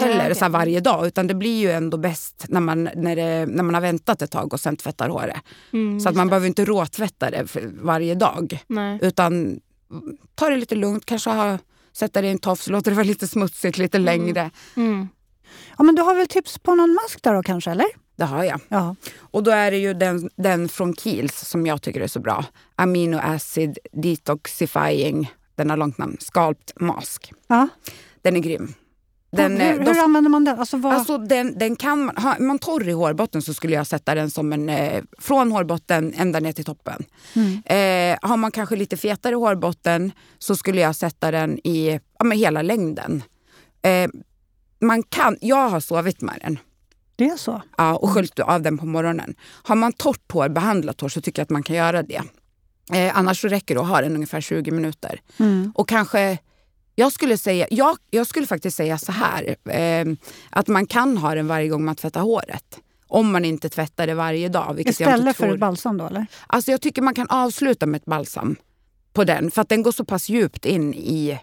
[0.00, 1.06] Heller Nej, så varje dag.
[1.06, 4.30] Utan det blir ju ändå bäst när man, när, det, när man har väntat ett
[4.30, 5.36] tag och sen tvättar håret.
[5.72, 6.30] Mm, Så att man det.
[6.30, 7.46] behöver inte råtvätta det
[7.82, 8.64] varje dag.
[8.66, 8.98] Nej.
[9.02, 9.60] Utan
[10.34, 11.58] ta det lite lugnt, kanske ha,
[11.92, 14.50] sätta det i en tofs, låta det vara lite smutsigt lite längre.
[14.76, 15.08] Mm.
[15.78, 17.86] Ja, men du har väl tips på någon mask där då kanske, eller?
[18.16, 18.60] Det har jag.
[18.68, 18.96] Ja.
[19.18, 22.44] Och då är det ju den, den från Kiehl's som jag tycker är så bra.
[22.76, 27.32] Amino acid detoxifying, den har långt namn, Sculpt Mask.
[27.46, 27.68] ja.
[28.22, 28.74] Den är grym.
[29.32, 30.58] Den, hur eh, hur doft- använder man den?
[30.60, 30.92] Alltså, vad...
[30.94, 34.30] Alltså den, den kan man, har man torr i hårbotten så skulle jag sätta den
[34.30, 37.04] som en, eh, från hårbotten ända ner till toppen.
[37.34, 37.62] Mm.
[37.64, 42.38] Eh, har man kanske lite fetare hårbotten så skulle jag sätta den i ja, men
[42.38, 43.22] hela längden.
[43.82, 44.10] Eh,
[44.80, 46.58] man kan, jag har sovit med den
[47.16, 47.62] Det är så?
[47.76, 49.34] ja, och sköljt av den på morgonen.
[49.62, 52.22] Har man torrt hår, behandlat hår, så tycker jag att man kan göra det.
[52.92, 55.20] Eh, annars så räcker det att ha den ungefär 20 minuter.
[55.38, 55.72] Mm.
[55.74, 56.38] Och kanske,
[57.00, 60.14] jag skulle säga, jag, jag skulle faktiskt säga så här, eh,
[60.50, 62.78] att man kan ha den varje gång man tvättar håret.
[63.06, 64.74] Om man inte tvättar det varje dag.
[64.74, 66.26] Vilket Istället för ett balsam då eller?
[66.46, 68.56] Alltså jag tycker man kan avsluta med ett balsam
[69.12, 69.50] på den.
[69.50, 71.38] För att den går så pass djupt in i,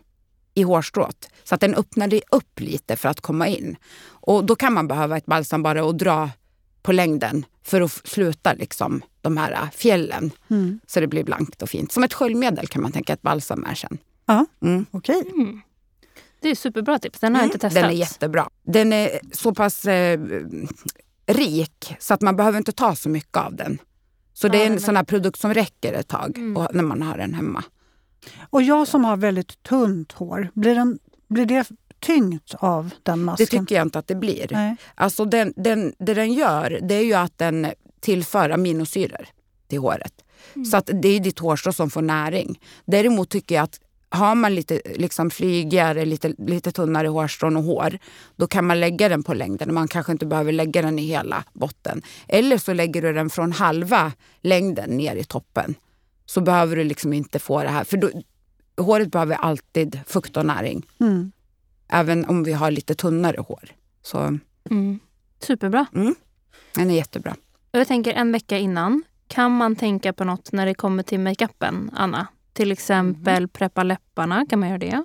[0.53, 1.29] i hårstrået.
[1.43, 3.75] Så att den öppnar det upp lite för att komma in.
[4.09, 6.29] Och då kan man behöva ett balsam bara och dra
[6.81, 10.31] på längden för att sluta liksom de här äh, fjällen.
[10.49, 10.79] Mm.
[10.87, 11.91] Så det blir blankt och fint.
[11.91, 13.97] Som ett sköljmedel kan man tänka att balsam är sen.
[14.27, 14.85] Ja, Mm.
[14.91, 15.23] okej.
[15.35, 15.61] Mm.
[16.39, 17.19] Det är superbra tips.
[17.19, 17.81] Den har jag inte testat.
[17.83, 18.49] Den är jättebra.
[18.63, 20.19] Den är så pass eh,
[21.27, 23.77] rik så att man behöver inte ta så mycket av den.
[24.33, 26.57] Så det är Ja, en men- sån här produkt som räcker ett tag Mm.
[26.57, 27.63] och, när man har den hemma.
[28.49, 31.67] Och jag som har väldigt tunt hår, blir, den, blir det
[31.99, 33.47] tyngt av den Det masken?
[33.47, 34.47] tycker jag inte att det blir.
[34.51, 34.75] Nej.
[34.95, 37.67] Alltså den, den, det den gör det är ju att den
[37.99, 39.27] tillför aminosyror
[39.67, 40.13] till håret.
[40.71, 42.59] Så att det är ditt hårstrå som får näring.
[42.85, 47.97] Däremot tycker jag att har man lite liksom flygigare, lite, lite tunnare hårstrån och hår,
[48.35, 49.73] då kan man lägga den på längden.
[49.73, 52.01] Man kanske inte behöver lägga den i hela botten.
[52.27, 55.75] Eller så lägger du den från halva längden ner i toppen.
[56.25, 57.83] Så behöver du liksom inte få det här.
[57.83, 58.09] För då,
[58.77, 60.85] håret behöver alltid fukt och näring.
[60.99, 61.31] Mm.
[61.89, 63.69] Även om vi har lite tunnare hår.
[64.01, 64.37] Så
[64.69, 64.99] Mm.
[65.39, 65.85] Superbra.
[66.75, 67.35] den är jättebra.
[67.71, 69.03] Och Jag tänker en vecka innan.
[69.27, 72.27] Kan man tänka på något när det kommer till makeupen, Anna?
[72.57, 74.45] Till exempel preppa läpparna.
[74.49, 75.03] Kan man göra det?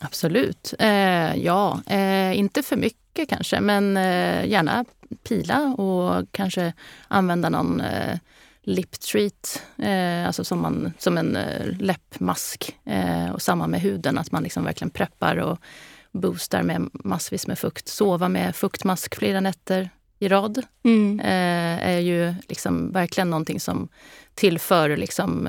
[0.00, 0.74] Absolut.
[0.78, 4.84] Eh, ja, eh, inte för mycket kanske, men eh, gärna
[5.28, 6.72] pila och kanske
[7.08, 8.18] använda någon eh,
[8.62, 12.76] lip treat, eh, alltså som, man, som en eh, läppmask.
[12.84, 15.58] Eh, och samma med huden, att man liksom verkligen preppar och
[16.12, 17.88] boostar med massvis med fukt.
[17.88, 21.20] Sova med fuktmask flera nätter i rad Mm.
[21.82, 23.88] är ju liksom verkligen någonting som
[24.34, 25.48] tillför liksom,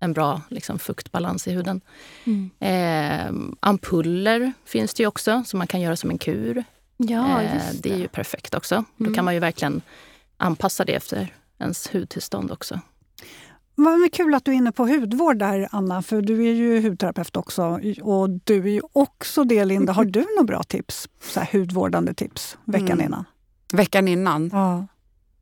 [0.00, 1.80] en bra liksom, fuktbalans i huden.
[2.24, 2.50] Mm.
[2.60, 6.64] Eh, ampuller finns det ju också, som man kan göra som en kur.
[6.96, 8.84] Ja, eh, just det är ju perfekt också.
[8.96, 9.14] Då Mm.
[9.14, 9.80] kan man ju verkligen
[10.36, 12.80] anpassa det efter ens hudtillstånd också.
[13.74, 17.36] Vad kul att du är inne på hudvård där, Anna, för du är ju hudterapeut
[17.36, 17.80] också.
[18.02, 19.92] Och du är ju också det, Linda.
[19.92, 21.08] Har du några bra tips?
[21.20, 23.04] Så här, hudvårdande tips veckan Mm.
[23.06, 23.24] innan?
[23.72, 24.50] Veckan innan.
[24.52, 24.86] Ja.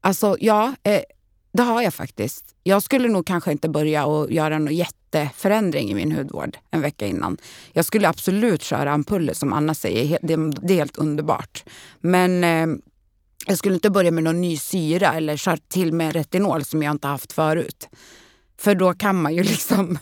[0.01, 1.01] Alltså ja, eh,
[1.57, 2.55] det har jag faktiskt.
[2.63, 7.07] Jag skulle nog kanske inte börja och göra någon jätteförändring i min hudvård en vecka
[7.07, 7.37] innan.
[7.73, 10.19] Jag skulle absolut köra ampuller som Anna säger.
[10.23, 11.65] Det, det är helt underbart.
[12.01, 12.67] Men eh,
[13.47, 16.91] jag skulle inte börja med någon ny syra eller köra till med retinol som jag
[16.91, 17.89] inte haft förut.
[18.59, 19.99] För då kan man ju liksom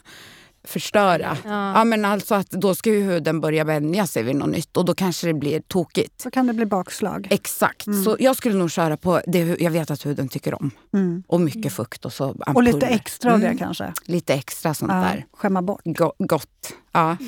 [0.64, 1.36] förstöra.
[1.44, 1.78] Ja.
[1.78, 4.84] Ja, men alltså att då ska ju huden börja vänja sig vid något nytt och
[4.84, 6.20] då kanske det blir tokigt.
[6.20, 7.26] Så kan det bli bakslag.
[7.30, 7.82] Exakt.
[8.04, 10.70] Så jag skulle nog köra på det jag vet att huden tycker om.
[10.94, 11.22] Mm.
[11.26, 12.54] Och mycket fukt och så ampuller.
[12.56, 13.92] Och lite extra av det Mm, kanske?
[14.04, 15.26] Lite extra sånt Ja, där.
[15.32, 15.80] skämma bort.
[15.84, 16.72] Go- gott.
[16.92, 17.16] Ja.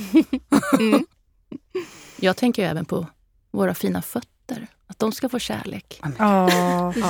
[2.21, 3.07] Jag tänker ju även på
[3.51, 4.67] våra fina fötter.
[4.97, 6.01] Att de ska få kärlek.
[6.19, 6.51] Ja.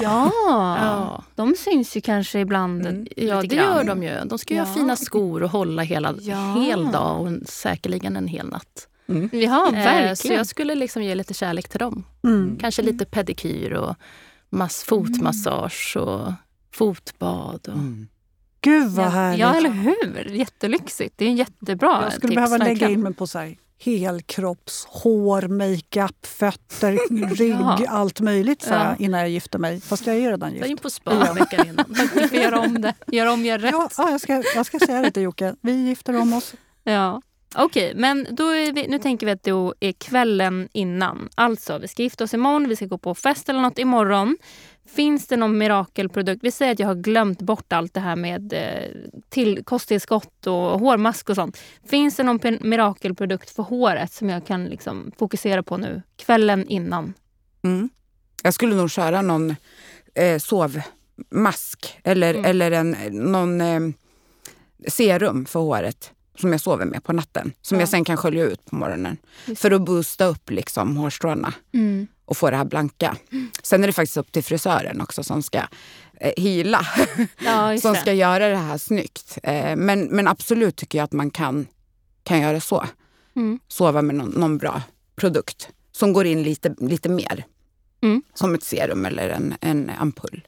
[0.02, 0.30] Ja.
[0.42, 3.06] Ja, de syns ju kanske ibland Mm.
[3.16, 4.14] ja det gör de ju.
[4.24, 4.74] De ska ju ha Ja.
[4.74, 6.54] fina skor och hålla hela Ja.
[6.66, 8.88] hel dag och en, säkerligen en hel natt.
[9.32, 10.16] Ja, Eh, verkligen.
[10.16, 12.04] Så jag skulle liksom ge lite kärlek till dem.
[12.24, 12.56] Mm.
[12.60, 13.94] Kanske lite pedikyr och
[14.50, 16.32] mass fotmassage och
[16.72, 17.68] fotbad.
[17.68, 18.08] Och, Mm.
[18.60, 19.40] Gud vad ja, härligt.
[19.40, 20.30] ja, eller hur?
[20.32, 21.14] Jättelyxigt.
[21.18, 22.34] Det är en jättebra Jag skulle tips.
[22.36, 26.98] behöva lägga in mig på så här helkropps, hår, makeup, fötter,
[27.34, 29.80] rygg, allt möjligt så här, innan jag gifter mig.
[29.80, 30.66] Fast jag är ju redan gift.
[30.66, 31.84] in på spa veckan innan.
[32.14, 32.94] Du får göra om det.
[33.06, 33.72] Gör om, gör rätt.
[33.72, 35.54] Ja, ja, jag, ska, jag ska säga det till Jocke.
[35.60, 36.54] Vi gifter om oss.
[36.84, 37.22] Ja.
[37.54, 41.28] Okej, men då vi, nu tänker vi att det är kvällen innan.
[41.34, 44.36] Alltså, vi ska gifta oss imorgon, vi ska gå på fest eller något imorgon.
[44.86, 46.44] Finns det någon mirakelprodukt?
[46.44, 48.90] Vi säger att jag har glömt bort allt det här med eh,
[49.28, 51.58] till, kosttillskott och hårmask och sånt.
[51.88, 57.14] Finns det någon mirakelprodukt för håret som jag kan liksom fokusera på nu, kvällen innan?
[57.62, 57.88] Mm.
[58.42, 59.54] Jag skulle nog köra någon
[60.14, 62.44] eh, sovmask eller, Mm.
[62.44, 63.80] eller en, någon eh,
[64.88, 67.52] serum för håret som jag sover med på natten.
[67.62, 67.82] Som Ja.
[67.82, 69.16] jag sen kan skölja ut på morgonen.
[69.44, 72.06] Just För att boosta upp liksom hårstråna Mm.
[72.24, 73.16] och få det här blanka.
[73.62, 75.58] Sen är det faktiskt upp till frisören också som ska
[76.20, 76.86] eh, hila.
[77.44, 79.38] Ja, som ska göra det här snyggt.
[79.42, 81.66] Eh, men, men absolut tycker jag att man kan,
[82.22, 82.84] kan göra så.
[83.36, 83.58] Mm.
[83.68, 84.82] Sova med någon, någon bra
[85.16, 87.44] produkt som går in lite, lite mer.
[88.02, 88.22] Mm.
[88.34, 90.46] Som ett serum eller en, en ampull.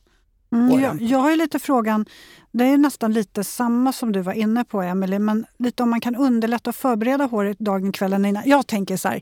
[0.53, 2.07] Mm, jag, jag har lite frågan,
[2.53, 6.01] det är nästan lite samma som du var inne på Emelie, men lite om man
[6.01, 8.43] kan underlätta och förbereda håret dagen, kvällen innan.
[8.47, 9.21] Jag tänker så här,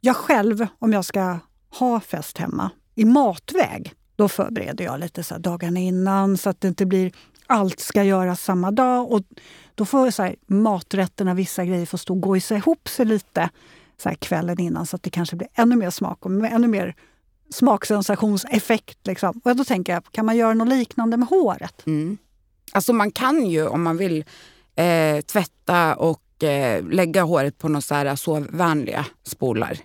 [0.00, 1.38] jag själv om jag ska
[1.78, 6.68] ha fest hemma i matväg, då förbereder jag lite så dagarna innan så att det
[6.68, 7.12] inte blir
[7.46, 9.12] allt ska göras samma dag.
[9.12, 9.22] Och
[9.74, 13.50] då får så här, maträtterna, vissa grejer får stå och gojsa ihop sig lite
[14.02, 16.94] så kvällen innan så att det kanske blir ännu mer smak och ännu mer
[17.50, 19.06] smaksensationseffekt.
[19.06, 19.40] Liksom.
[19.44, 21.86] Och då tänker jag, kan man göra något liknande med håret?
[21.86, 22.18] Mm.
[22.72, 24.24] Alltså man kan ju om man vill
[24.76, 29.78] eh, tvätta och eh, lägga håret på några så här sovvänliga spolar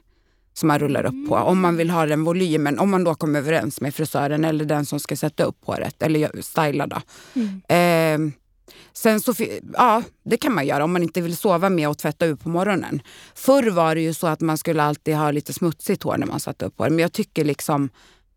[0.54, 1.36] som man rullar upp på.
[1.36, 4.86] Om man vill ha den volymen, om man då kommer överens med frisören eller den
[4.86, 6.88] som ska sätta upp håret eller styla.
[6.88, 7.02] Då.
[7.34, 7.62] Mm.
[7.68, 8.34] Eh,
[8.94, 9.34] sen så,
[9.74, 12.50] ja, det kan man göra om man inte vill sova med och tvätta ut på
[12.50, 13.02] morgonen.
[13.36, 16.40] Förr var det ju så att man skulle alltid ha lite smutsigt hår när man
[16.40, 16.90] satte upp hår.
[16.90, 17.90] Men jag tycker liksom,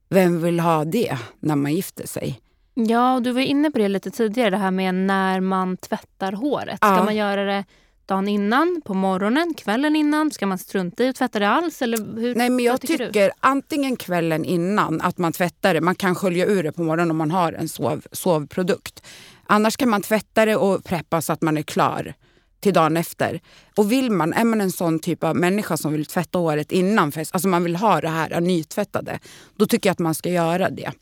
[0.08, 2.40] vem vill ha det när man gifter sig?
[2.74, 6.76] Ja, du var inne på det lite tidigare, det här med när man tvättar håret.
[6.76, 7.04] Ska Ja.
[7.04, 7.64] man göra det
[8.06, 10.30] dagen innan, på morgonen, kvällen innan?
[10.30, 11.82] Ska man strunta i att tvätta det alls?
[11.82, 13.30] Eller hur, Nej, men jag tycker, du?
[13.40, 15.80] antingen kvällen innan att man tvättar det.
[15.80, 19.02] Man kan skölja ur det på morgonen om man har en sov, sovprodukt.
[19.46, 22.14] Annars kan man tvätta det och preppa så att man är klar
[22.60, 23.40] till dagen efter.
[23.76, 27.12] Och vill man, är man en sån typ av människa som vill tvätta håret innan
[27.12, 29.18] fest, alltså man vill ha det här nytvättade,
[29.56, 30.92] då tycker jag att man ska göra det.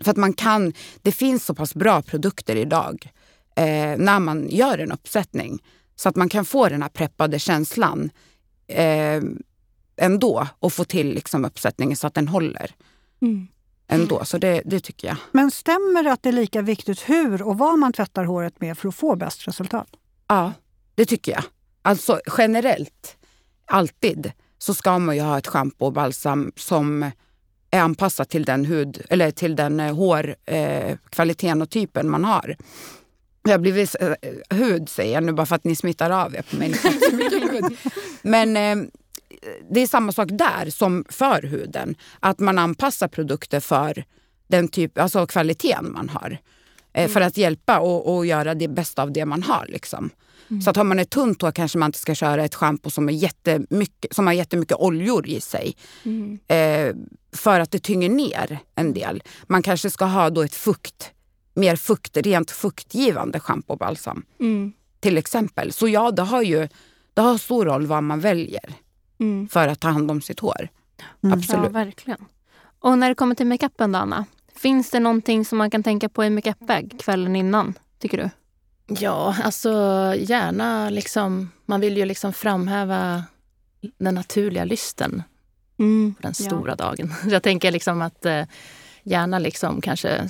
[0.00, 3.12] För att man kan, det finns så pass bra produkter idag
[3.56, 5.62] eh, när man gör en uppsättning
[5.96, 8.10] så att man kan få den här preppade känslan
[8.68, 9.22] eh,
[9.96, 12.74] ändå och få till liksom uppsättningen så att den håller
[13.20, 13.48] Mm
[13.88, 14.24] ändå.
[14.24, 15.16] Så det, det tycker jag.
[15.32, 18.78] Men stämmer det att det är lika viktigt hur och vad man tvättar håret med
[18.78, 19.88] för att få bäst resultat?
[20.28, 20.52] Ja,
[20.94, 21.42] det tycker jag.
[21.82, 23.16] Alltså generellt,
[23.64, 27.10] alltid, så ska man ju ha ett schampo och balsam som
[27.70, 32.56] är anpassat till den hud eller till den eh, hårkvaliteten eh, och typen man har.
[33.42, 34.12] Jag blivit eh,
[34.50, 36.74] hud säger jag nu bara för att ni smittar av er på mig.
[38.22, 38.88] Men eh,
[39.70, 41.94] det är samma sak där som för huden.
[42.20, 44.04] Att man anpassar produkter för
[44.48, 46.38] den typ, alltså kvaliteten man har.
[46.92, 49.66] Eh, För att hjälpa och, och göra det bästa av det man har.
[49.68, 50.10] Liksom.
[50.64, 53.08] Så att har man ett tunt hår kanske man inte ska köra ett schampo som,
[53.08, 55.76] är jättemycket, som har jättemycket oljor i sig.
[56.04, 56.38] Mm.
[56.48, 56.94] Eh,
[57.32, 59.22] för att det tynger ner en del.
[59.46, 61.10] Man kanske ska ha då ett fukt,
[61.54, 64.24] mer fukt, rent fuktgivande schampo och balsam.
[64.40, 64.72] Mm.
[65.00, 65.72] Till exempel.
[65.72, 66.68] Så ja, det har ju
[67.14, 68.74] det har stor roll vad man väljer
[69.20, 69.48] Mm.
[69.48, 70.68] för att ta hand om sitt hår.
[71.20, 71.72] Ja, Absolut.
[71.72, 72.24] verkligen.
[72.78, 74.24] Och när det kommer till makeupen då, Anna?
[74.56, 78.30] Finns det någonting som man kan tänka på i makeupväg kvällen innan, tycker du?
[79.00, 79.70] Ja, alltså
[80.18, 81.50] gärna liksom...
[81.66, 83.24] Man vill ju liksom framhäva
[83.98, 85.22] den naturliga lysten
[85.78, 86.14] Mm.
[86.14, 86.44] på den Ja.
[86.46, 87.14] stora dagen.
[87.28, 88.42] Jag tänker liksom att eh,
[89.02, 90.28] gärna liksom kanske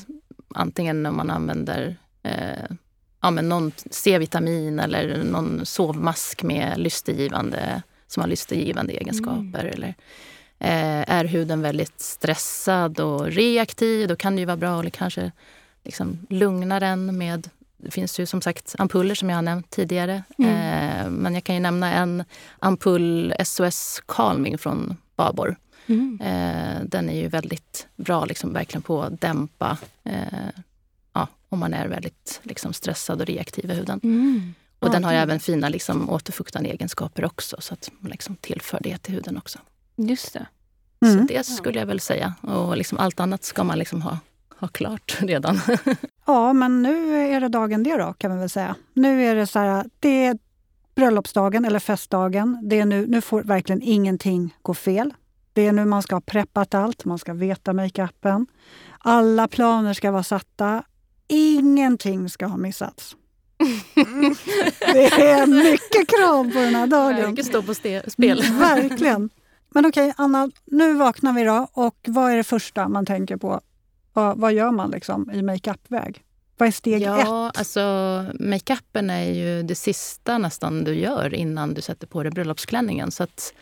[0.54, 2.76] antingen om man använder eh,
[3.22, 9.64] ja, men någon C-vitamin eller någon sovmask med lystegivande, som har lystegivande egenskaper.
[9.64, 9.94] Eller,
[10.58, 15.32] eh, är huden väldigt stressad och reaktiv, då kan det ju vara bra att kanske
[15.84, 20.22] liksom lugna den med det finns ju som sagt ampuller som jag har nämnt tidigare.
[20.38, 22.24] Eh, men jag kan ju nämna en
[22.58, 25.56] ampull SOS Calming från Babor.
[25.86, 26.20] Mm.
[26.20, 30.48] Eh, den är ju väldigt bra liksom, verkligen på att dämpa eh,
[31.12, 34.00] ja, om man är väldigt liksom, stressad och reaktiv i huden.
[34.02, 34.54] Mm.
[34.78, 38.98] Och den har även fina liksom, återfuktande egenskaper också så att man liksom, tillför det
[38.98, 39.58] till huden också.
[39.96, 40.46] Just det.
[41.00, 41.18] Mm.
[41.18, 42.34] Så det skulle jag väl säga.
[42.40, 44.18] Och liksom, allt annat ska man liksom ha,
[44.58, 45.60] ha klart redan.
[46.26, 48.74] Ja, men nu är det dagen det då, kan man väl säga.
[48.94, 50.38] Nu är det så här, det är
[50.94, 52.58] bröllopsdagen eller festdagen.
[52.62, 55.14] Det är nu, nu får verkligen ingenting gå fel.
[55.52, 58.46] Det är nu man ska ha preppat allt, man ska veta makeupen.
[58.98, 60.82] Alla planer ska vara satta.
[61.28, 63.16] Ingenting ska ha missats.
[64.92, 67.30] Det är mycket krav på den här dagen.
[67.30, 68.40] Mycket står på spel.
[68.46, 69.30] Mm, Verkligen.
[69.70, 73.60] Men okej, Anna, nu vaknar vi då och vad är det första man tänker på?
[74.12, 76.22] Vad, vad gör man liksom i makeupväg?
[76.58, 77.08] Vad är steg ett?
[77.08, 77.80] Ja, alltså
[78.40, 83.10] makeupen är ju det sista nästan du gör innan du sätter på dig bröllopsklänningen.
[83.10, 83.52] Så att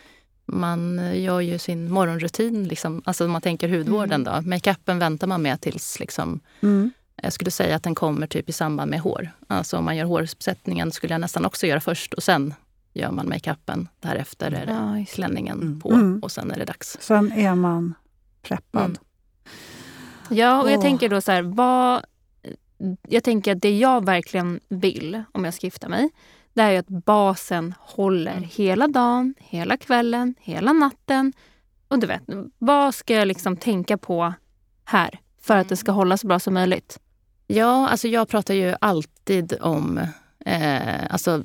[0.46, 4.40] man gör ju sin morgonrutin, liksom, alltså man tänker hudvården då.
[4.42, 6.90] Makeupen väntar man med tills liksom, Mm.
[7.22, 9.30] Jag skulle säga att den kommer typ i samband med hår.
[9.46, 12.54] Alltså om man gör håruppsättningen skulle jag nästan också göra först och sen
[12.92, 13.88] gör man makeupen.
[14.00, 15.80] Därefter är det Ja, klänningen Mm.
[15.80, 16.20] på Mm.
[16.22, 16.96] och sen är det dags.
[17.00, 17.94] Sen är man
[18.42, 18.84] preppad.
[18.84, 18.96] Mm.
[20.28, 20.82] Ja, och jag Åh.
[20.82, 22.04] tänker då så här, vad...
[23.08, 26.10] Jag tänker att det jag verkligen vill om jag ska gifta mig,
[26.52, 28.48] det är att basen håller Mm.
[28.52, 31.32] hela dagen, hela kvällen, hela natten.
[31.88, 32.22] Och du vet,
[32.58, 34.32] vad ska jag liksom tänka på
[34.84, 36.98] här för att det ska hålla så bra som möjligt?
[37.46, 39.98] Ja, alltså jag pratar ju alltid om...
[40.46, 41.44] Eh, alltså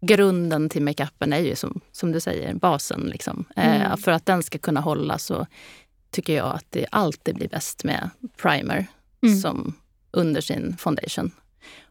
[0.00, 3.00] grunden till makeupen är ju som, som du säger, basen.
[3.00, 3.44] Liksom.
[3.56, 3.96] Eh, Mm.
[3.98, 5.46] För att den ska kunna hålla så
[6.10, 8.86] tycker jag att det alltid blir bäst med primer
[9.22, 9.36] Mm.
[9.40, 9.74] som
[10.10, 11.30] under sin foundation.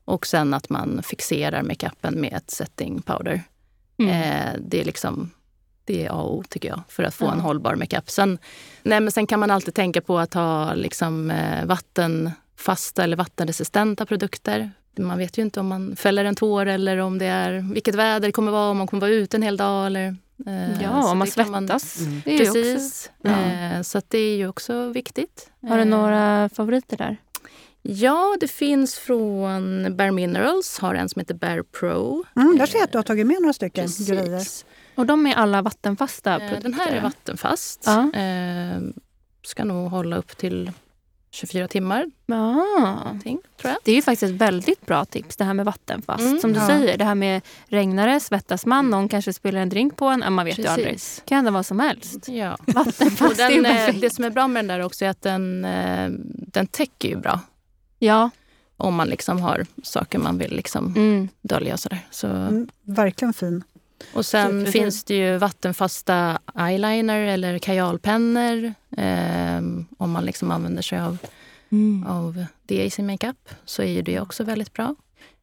[0.06, 3.42] Och sen att man fixerar makeupen med ett setting powder.
[3.98, 4.10] Mm.
[4.22, 5.32] Eh, det, är liksom,
[5.86, 7.32] det är A och O tycker jag för att få Ja.
[7.34, 8.10] en hållbar makeup.
[8.10, 8.38] Sen,
[8.84, 11.66] nej, men sen kan man alltid tänka på att ha liksom, eh,
[12.60, 14.72] vattenfasta eller vattenresistenta produkter.
[14.98, 18.28] Man vet ju inte om man fäller en tår eller om det är vilket väder
[18.28, 19.86] det kommer vara, om man kommer vara ute en hel dag.
[19.86, 20.16] Eller,
[20.48, 22.00] eh, Ja, om man svettas.
[22.02, 22.22] Mm.
[22.26, 23.12] Ju också, Precis.
[23.22, 23.32] Ja.
[23.32, 25.50] Eh, så att det är ju också viktigt.
[25.62, 27.18] har du Eh, några favoriter där?
[27.82, 32.24] Ja, det finns från Bare Minerals, har en som heter Bare Pro.
[32.36, 34.08] Mm, där ser jag att du har tagit med några stycken Precis.
[34.08, 34.42] grejer.
[34.96, 36.64] Och de är alla vattenfasta Eh, produkter?
[36.64, 37.84] Den här är vattenfast.
[37.86, 38.20] Ja.
[38.20, 38.82] Eh,
[39.46, 40.72] ska nog hålla upp till
[41.32, 42.54] 24 timmar, Ja.
[43.04, 43.78] någonting, tror jag.
[43.84, 46.20] Det är ju faktiskt ett väldigt bra tips det här med vattenfast.
[46.24, 46.40] Mm.
[46.40, 46.68] Som du Ja.
[46.68, 50.34] säger, det här med regnare, svettas man, någon kanske spiller en drink på en.
[50.34, 50.88] Man vet ju aldrig.
[50.88, 51.22] Precis.
[51.26, 52.28] Det kan hända vad som helst.
[52.30, 52.58] Ja.
[52.68, 54.02] Vattenfast den, är ju eh, perfekt.
[54.02, 57.16] det som är bra med den där också är att den, eh, den täcker ju
[57.16, 57.40] bra.
[58.00, 58.30] Ja.
[58.78, 61.30] Om man liksom har saker man vill liksom Mm.
[61.42, 61.74] dölja.
[61.74, 62.00] och Sådär.
[62.12, 63.64] Så, Mm, verkligen fin.
[64.14, 64.72] Och sen Superfin.
[64.72, 68.74] finns det ju vattenfasta eyeliner eller kajalpennor.
[68.98, 69.58] Eh,
[69.98, 71.18] om man liksom använder sig av
[71.72, 72.06] Mm.
[72.08, 74.96] av det i sin makeup så är det också väldigt bra.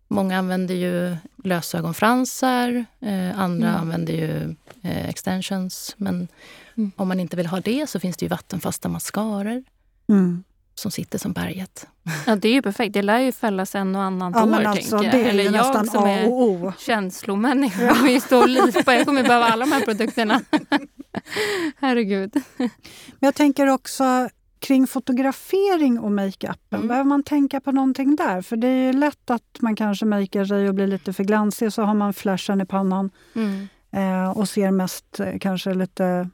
[0.09, 3.81] Många använder ju lösögonfransar, eh, andra Mm.
[3.81, 5.95] använder ju eh, extensions.
[5.99, 6.29] Men
[6.77, 6.93] Mm.
[6.97, 9.65] om man inte vill ha det så finns det ju vattenfasta mascaror
[10.09, 10.45] Mm.
[10.75, 11.87] som sitter som berget.
[12.27, 12.95] Ja, det är ju perfekt.
[12.95, 15.29] Det lär ju fällas en och annan Ja, tår, alltså, tänker jag.
[15.29, 16.73] Eller jag som är O.
[16.79, 17.83] känslomänniska.
[17.83, 18.95] Jag kommer ju stå och lipa.
[18.95, 20.41] Jag kommer behöva alla de här produkterna.
[21.77, 22.35] Herregud.
[22.57, 22.71] Men
[23.19, 26.79] jag tänker också kring fotografering och makeupen.
[26.79, 26.89] Mm.
[26.89, 28.43] Behöver man tänka på någonting där?
[28.43, 31.73] För det är ju lätt att man kanske makear sig och blir lite för glansig
[31.73, 33.11] så har man flashen i pannan
[33.91, 36.29] eh, och ser mest eh, kanske lite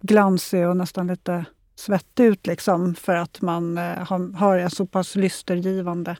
[0.00, 1.44] glansig och nästan lite
[1.76, 6.16] svettig ut liksom för att man eh, har, har en så pass lystergivande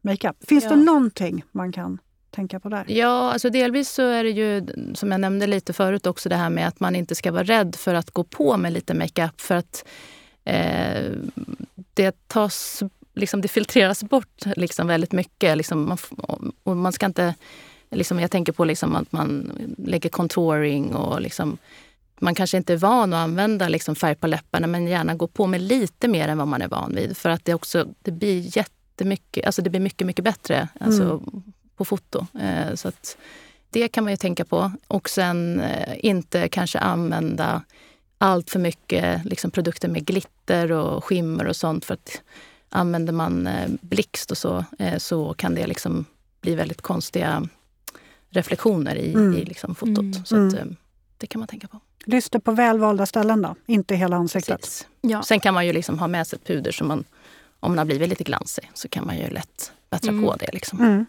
[0.00, 0.36] makeup.
[0.48, 0.70] Finns Ja.
[0.70, 1.98] det någonting man kan
[2.30, 2.84] tänka på där?
[2.88, 6.50] Ja, alltså delvis så är det ju som jag nämnde lite förut också det här
[6.50, 9.54] med att man inte ska vara rädd för att gå på med lite makeup för
[9.54, 9.84] att
[10.44, 11.12] eh,
[11.94, 12.82] det tas
[13.14, 15.56] liksom det filtreras bort liksom väldigt mycket.
[15.56, 15.98] Liksom man,
[16.62, 17.34] och man ska inte,
[17.90, 21.58] liksom jag tänker på liksom att man lägger contouring och liksom,
[22.20, 25.46] man kanske inte är van att använda liksom färg på läpparna men gärna gå på
[25.46, 27.16] med lite mer än vad man är van vid.
[27.16, 31.22] För att det också det blir jättemycket, alltså det blir mycket, mycket bättre alltså
[31.76, 32.26] på foto.
[32.40, 32.92] Eh, så
[33.70, 34.72] det kan man ju tänka på.
[34.88, 37.62] Och sen eh, inte kanske använda
[38.18, 41.84] allt för mycket liksom, produkter med glitter och skimmer och sånt.
[41.84, 42.22] För att
[42.68, 46.04] använder man eh, blixt och så, eh, så kan det liksom
[46.40, 47.48] bli väldigt konstiga
[48.30, 49.34] reflektioner i, Mm.
[49.36, 49.98] i liksom, fotot.
[49.98, 50.24] Mm.
[50.24, 50.76] Så att, Mm.
[51.18, 51.80] det kan man tänka på.
[52.08, 54.60] Lyster på välvalda ställen då, inte hela ansiktet.
[54.60, 54.86] Precis.
[55.00, 55.22] Ja.
[55.22, 57.04] Sen kan man ju liksom ha med sig ett puder som man,
[57.60, 60.24] om man har blivit lite glansig, så kan man ju lätt bättra Mm.
[60.24, 60.48] på det.
[60.52, 60.80] Liksom.
[60.80, 61.06] Mm.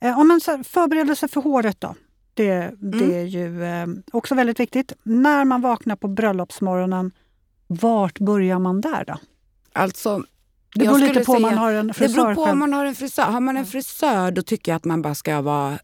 [0.00, 1.94] Eh, om man förberedelse för håret då.
[2.34, 2.44] Det,
[2.80, 3.10] det Mm.
[3.12, 4.92] är ju eh, också väldigt viktigt.
[5.02, 7.10] När man vaknar på bröllopsmorgonen,
[7.66, 9.16] vart börjar man där då?
[9.72, 10.22] Alltså,
[10.74, 12.52] Det beror lite på om man har en det frisör beror på själv.
[12.52, 13.22] om man har en frisör.
[13.22, 15.78] Har man en frisör då tycker jag att man bara ska vara,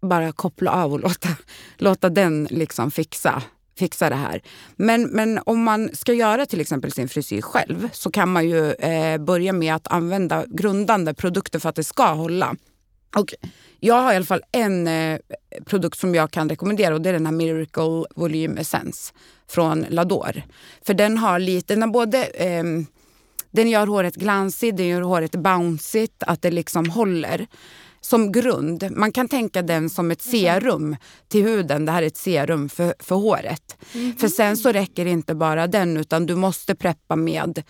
[0.00, 1.28] bara koppla av och låta,
[1.76, 3.42] låta den liksom fixa,
[3.78, 4.42] fixa det här.
[4.76, 8.72] Men, men om man ska göra till exempel sin frisyr själv så kan man ju
[8.72, 12.56] eh, börja med att använda grundande produkter för att det ska hålla.
[13.16, 13.34] Och
[13.80, 15.18] jag har i alla fall en eh,
[15.64, 19.12] produkt som jag kan rekommendera och det är den här Miracle Volume Essence
[19.48, 20.42] från Lador.
[20.82, 22.64] För den har lite, den har både eh,
[23.50, 27.46] den gör håret glansigt, den gör håret bouncigt, att det liksom håller.
[28.04, 30.96] Som grund, man kan tänka den som ett serum
[31.28, 31.86] till huden.
[31.86, 33.76] Det här är ett serum för, för håret.
[34.18, 37.62] För sen så räcker inte bara den utan du måste preppa med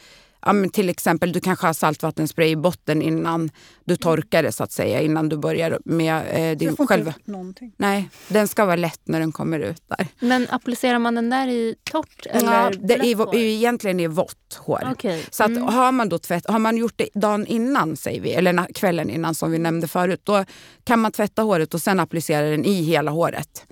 [0.47, 3.51] Ja, men till exempel, du kanske har saltvattenspray i botten innan
[3.85, 5.01] du torkar det så att säga.
[5.01, 7.07] Innan du börjar med eh, din får själv...
[7.07, 7.73] inte ut någonting.
[7.77, 10.07] Nej, den ska vara lätt när den kommer ut där.
[10.21, 13.35] Men applicerar man den där i torrt eller ja, det är, hår?
[13.37, 14.89] egentligen i vått hår.
[14.93, 15.25] Okej.
[15.31, 15.63] Så att Mm.
[15.63, 19.35] har man då tvätt, har man gjort det dagen innan säger vi, eller kvällen innan
[19.35, 20.45] som vi nämnde förut, då
[20.85, 23.67] kan man tvätta håret och sen applicera den i hela håret.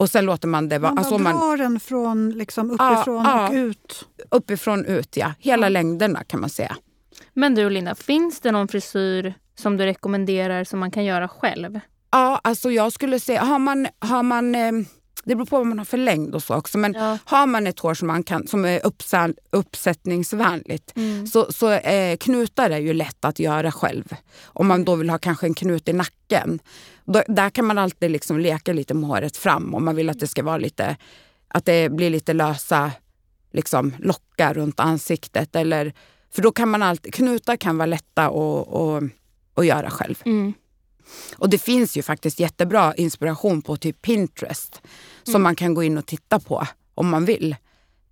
[0.00, 3.24] Och sen låter man det vara, Man alltså man, drar den från liksom Ja, uppifrån
[3.24, 3.48] ja.
[3.48, 4.08] och ut.
[4.30, 5.32] uppifrån ut, ja.
[5.38, 6.76] Hela längderna kan man säga.
[7.34, 11.80] Men du Linda, finns det någon frisyr som du rekommenderar som man kan göra själv?
[12.10, 14.72] Ja, alltså jag skulle säga, har man, har man eh,
[15.24, 17.18] det beror på vad man har för längd och så också, men Ja.
[17.24, 18.80] har man ett hår som, man kan, som är
[19.50, 21.26] uppsättningsvänligt Mm.
[21.26, 24.04] så, så eh, knutar är ju lätt att göra själv.
[24.44, 26.58] Om man då vill ha kanske en knut i nacken.
[27.04, 30.20] Då, där kan man alltid liksom leka lite med håret fram om man vill att
[30.20, 30.96] det ska vara lite,
[31.48, 32.92] att det blir lite lösa
[33.52, 35.56] liksom, lockar runt ansiktet.
[35.56, 35.92] Eller,
[36.30, 39.02] för då kan man alltid, knutar kan vara lätta att, att,
[39.54, 40.22] att göra själv.
[40.24, 40.52] Mm.
[41.36, 44.82] Och det finns ju faktiskt jättebra inspiration på typ Pinterest
[45.22, 47.56] som man kan gå in och titta på om man vill.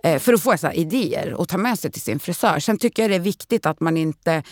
[0.02, 2.58] Eh, för att få så idéer och ta med sig till sin frisör.
[2.58, 4.42] Sen tycker jag det är viktigt att man inte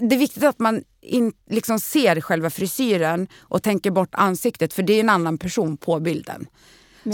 [0.00, 4.82] Det är viktigt att man in, liksom ser själva frisyren och tänker bort ansiktet för
[4.82, 6.46] det är en annan person på bilden.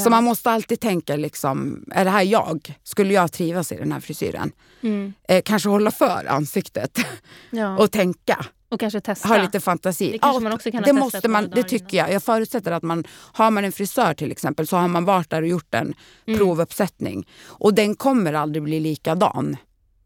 [0.04, 2.74] Så man måste alltid tänka, liksom, är det här jag?
[2.82, 4.52] Skulle jag trivas i den här frisyren?
[4.82, 5.12] Mm.
[5.28, 6.98] Eh, kanske hålla för ansiktet
[7.50, 7.78] Ja.
[7.78, 8.46] och tänka.
[8.68, 9.28] Och kanske testa.
[9.28, 10.10] Ha lite fantasi.
[10.12, 12.12] Det kanske man också kan det måste man, det tycker jag.
[12.12, 15.42] Jag förutsätter att man har man en frisör till exempel så har man varit där
[15.42, 15.94] och gjort en
[16.26, 16.38] Mm.
[16.38, 17.28] provuppsättning.
[17.46, 19.56] Och den kommer aldrig bli likadan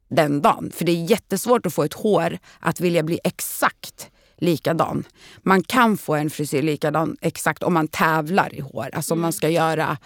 [0.08, 0.72] den dagen.
[0.74, 5.04] För det är jättesvårt att få ett hår att vilja bli exakt likadan.
[5.42, 8.90] Man kan få en frisyr likadan exakt om man tävlar i hår.
[8.92, 9.98] Alltså om man ska göra...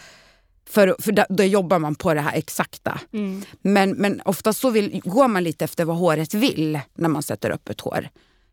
[0.70, 3.00] För, för då, då jobbar man på det här exakta.
[3.12, 3.42] Mm.
[3.62, 7.50] Men, men ofta så vill, går man lite efter vad håret vill när man sätter
[7.50, 8.08] upp ett hår.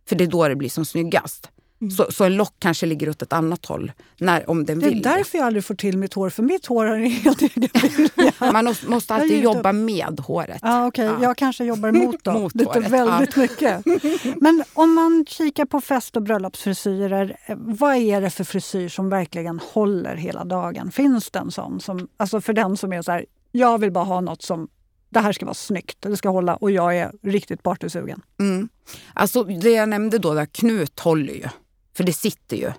[0.08, 1.50] För det är då det blir som snyggast.
[1.98, 4.90] Så, så en lock kanske ligger åt ett annat håll när, om den Det är
[4.90, 5.02] vill.
[5.02, 8.52] därför jag aldrig får till mitt hår, för mitt hår har en helt egen vilja.
[8.54, 9.76] Man måste, alltid jobba upp.
[9.76, 10.60] med håret.
[10.62, 11.06] Ja, okej.
[11.06, 11.18] Ja.
[11.22, 12.32] Jag kanske jobbar emot då.
[12.34, 13.86] Mot lite håret, väldigt mycket.
[14.42, 19.10] Men om man kikar på fest och bröllopsfrisyrer, eh, vad är det för frisyr som
[19.10, 20.92] verkligen håller hela dagen?
[20.92, 21.80] Finns det en sån?
[21.80, 24.68] Som, alltså för den som är så här, jag vill bara ha något som,
[25.10, 28.22] det här ska vara snyggt, det ska hålla och jag är riktigt partysugen.
[28.40, 28.70] Mm.
[29.14, 31.48] Alltså det jag nämnde då, där, knut håller ju.
[31.96, 32.72] För det sitter ju.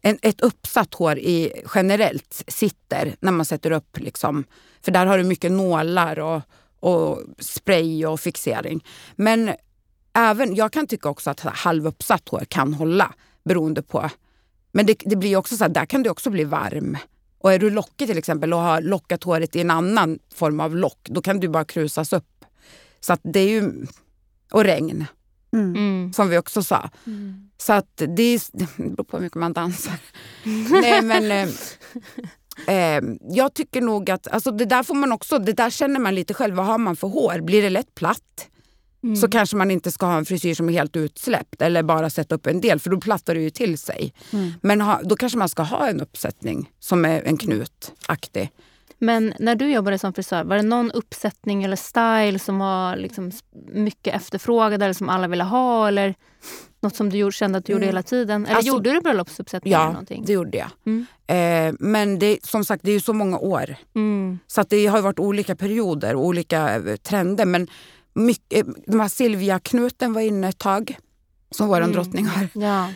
[0.00, 3.98] En, ett uppsatt hår i, generellt sitter när man sätter upp.
[3.98, 4.44] Liksom,
[4.80, 6.42] för där har du mycket nålar och,
[6.80, 8.84] och spray och fixering.
[9.16, 9.50] Men
[10.12, 13.14] även, jag kan tycka också att halvuppsatt hår kan hålla
[13.44, 14.10] beroende på.
[14.72, 16.96] Men det, det blir också så här, där kan du också bli varm.
[17.38, 20.76] Och är du lockig till exempel och har lockat håret i en annan form av
[20.76, 22.44] lock, då kan du bara krusas upp.
[23.00, 23.86] Så att det är ju...
[24.50, 25.06] Och regn
[25.52, 25.76] Mm.
[25.76, 26.12] Mm.
[26.12, 26.90] som vi också sa.
[27.06, 27.50] Mm.
[27.58, 29.94] Så att det, är, det beror på hur mycket man dansar.
[30.82, 31.48] Nej men eh,
[32.74, 36.14] eh, jag tycker nog att alltså det där får man också, det där känner man
[36.14, 36.54] lite själv.
[36.54, 37.40] Vad har man för hår?
[37.40, 38.48] Blir det lätt platt
[39.02, 39.16] Mm.
[39.16, 42.34] så kanske man inte ska ha en frisyr som är helt utsläppt eller bara sätta
[42.34, 44.14] upp en del för då plattar det ju till sig.
[44.32, 44.52] Mm.
[44.62, 48.50] Men ha, då kanske man ska ha en uppsättning som är en knutaktig.
[48.98, 53.30] Men när du jobbade som frisör, var det någon uppsättning eller style som var liksom
[53.72, 55.88] mycket efterfrågad eller som alla ville ha?
[55.88, 56.14] Eller
[56.80, 57.88] något som du gjorde, kände att du gjorde Mm.
[57.94, 58.46] hela tiden?
[58.46, 60.24] Eller Alltså- gjorde du bröllopsuppsättningar eller Ja, någonting?
[60.26, 60.68] det gjorde jag.
[60.86, 61.06] Mm.
[61.26, 63.76] Eh, men det, som sagt, det är ju så många år.
[63.94, 64.38] Mm.
[64.46, 67.44] Så att det har varit olika perioder och olika eh, trender.
[67.44, 67.68] Men
[68.14, 70.98] mycket, de här Silvia-knuten var inne ett tag,
[71.50, 71.92] som vår Mm.
[71.92, 72.48] drottning har.
[72.54, 72.88] Ja.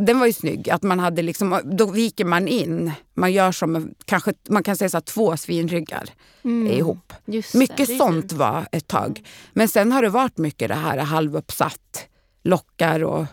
[0.00, 0.70] Den var ju snygg.
[0.70, 2.92] Att man hade liksom, då viker man in.
[3.14, 6.04] Man gör som, kanske, man kan säga så här, två svinryggar
[6.44, 6.72] Mm.
[6.72, 7.12] ihop.
[7.26, 8.32] Just det, Mycket det sånt fint.
[8.32, 9.28] var ett tag.
[9.52, 12.06] Men sen har det varit mycket det här halvuppsatt,
[12.42, 13.26] lockar och,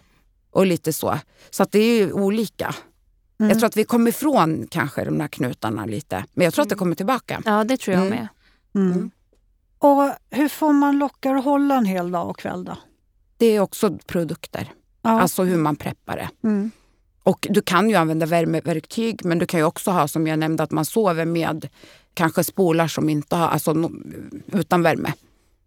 [0.52, 1.18] och lite så.
[1.50, 2.76] Så att det är ju olika.
[3.40, 3.50] Mm.
[3.50, 6.26] Jag tror att vi kommer ifrån kanske de där knutarna lite.
[6.34, 7.42] Men jag tror att det kommer tillbaka.
[7.46, 8.18] Ja, det tror jag Mm.
[8.20, 8.28] med.
[8.76, 8.92] Mm.
[8.92, 9.12] Mm.
[9.80, 12.78] Och hur får man lockar att hålla en hel dag och kväll då?
[13.38, 14.72] Det är också produkter.
[15.02, 15.22] Ja.
[15.22, 16.48] Alltså hur man preppar det.
[16.48, 16.72] Mm.
[17.24, 20.64] Och du kan ju använda värmeverktyg men du kan ju också ha som jag nämnde
[20.64, 21.70] att man sover med
[22.14, 23.90] kanske spolar som inte har, alltså
[24.54, 25.14] utan värme.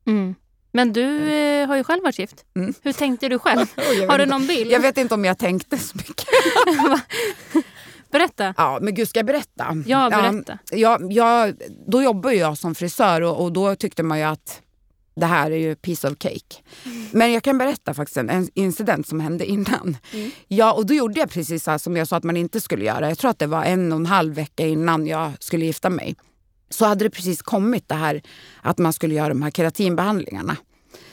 [0.06, 0.34] Mm.
[0.72, 2.44] Men du eh, har ju själv varit gift.
[2.56, 2.74] Mm.
[2.82, 3.66] Hur tänkte du själv?
[4.08, 4.70] Har du någon bild?
[4.70, 6.26] jag vet inte om jag tänkte så mycket.
[8.10, 8.54] Berätta.
[8.56, 9.82] Ja, men gud ska jag berätta?
[9.86, 10.58] Ja, berätta.
[10.70, 11.54] Ja, jag,
[11.86, 14.62] då jobbar jag som frisör och, och då tyckte man ju att
[15.16, 16.62] det här är ju piece of cake.
[17.12, 19.96] Men jag kan berätta faktiskt en, en incident som hände innan.
[20.12, 20.30] Mm.
[20.48, 23.08] Ja, och då gjorde jag precis så som jag sa att man inte skulle göra.
[23.08, 26.16] Jag tror att det var en och en halv vecka innan jag skulle gifta mig.
[26.70, 28.22] Så hade det precis kommit det här
[28.62, 30.56] att man skulle göra de här keratinbehandlingarna.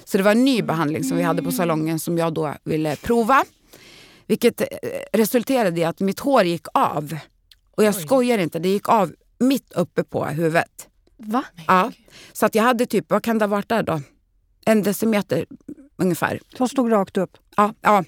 [0.03, 2.95] Så det var en ny behandling som vi hade på salongen som jag då ville
[2.95, 3.45] prova.
[4.27, 4.67] Vilket eh,
[5.13, 7.17] resulterade i att mitt hår gick av.
[7.71, 10.87] Och jag skojar inte, det gick av mitt uppe på huvudet.
[11.25, 11.43] Va?
[11.67, 11.91] Ja.
[12.33, 14.01] Så att jag hade typ, vad kan det ha varit där då?
[14.65, 15.45] En decimeter
[15.97, 16.39] ungefär.
[16.57, 17.37] Som stod rakt upp.
[17.57, 18.03] Ja, ja.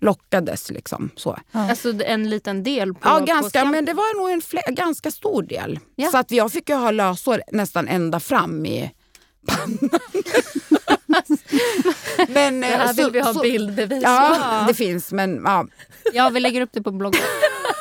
[0.00, 1.38] lockades liksom så.
[1.52, 3.70] Alltså en liten del på Ja, på ganska, skalpen.
[3.70, 4.30] men det var nog
[4.66, 5.78] en ganska stor del.
[5.96, 6.10] Ja.
[6.10, 8.90] Så att jag fick ju ha lösår nästan ända fram i
[9.46, 9.78] pannan.
[12.28, 14.68] men, Det här eh, vill så- vi ha så- bildbevis Ja, på.
[14.68, 15.66] det finns, men ja.
[16.12, 17.20] Ja, vi lägger upp det på bloggen.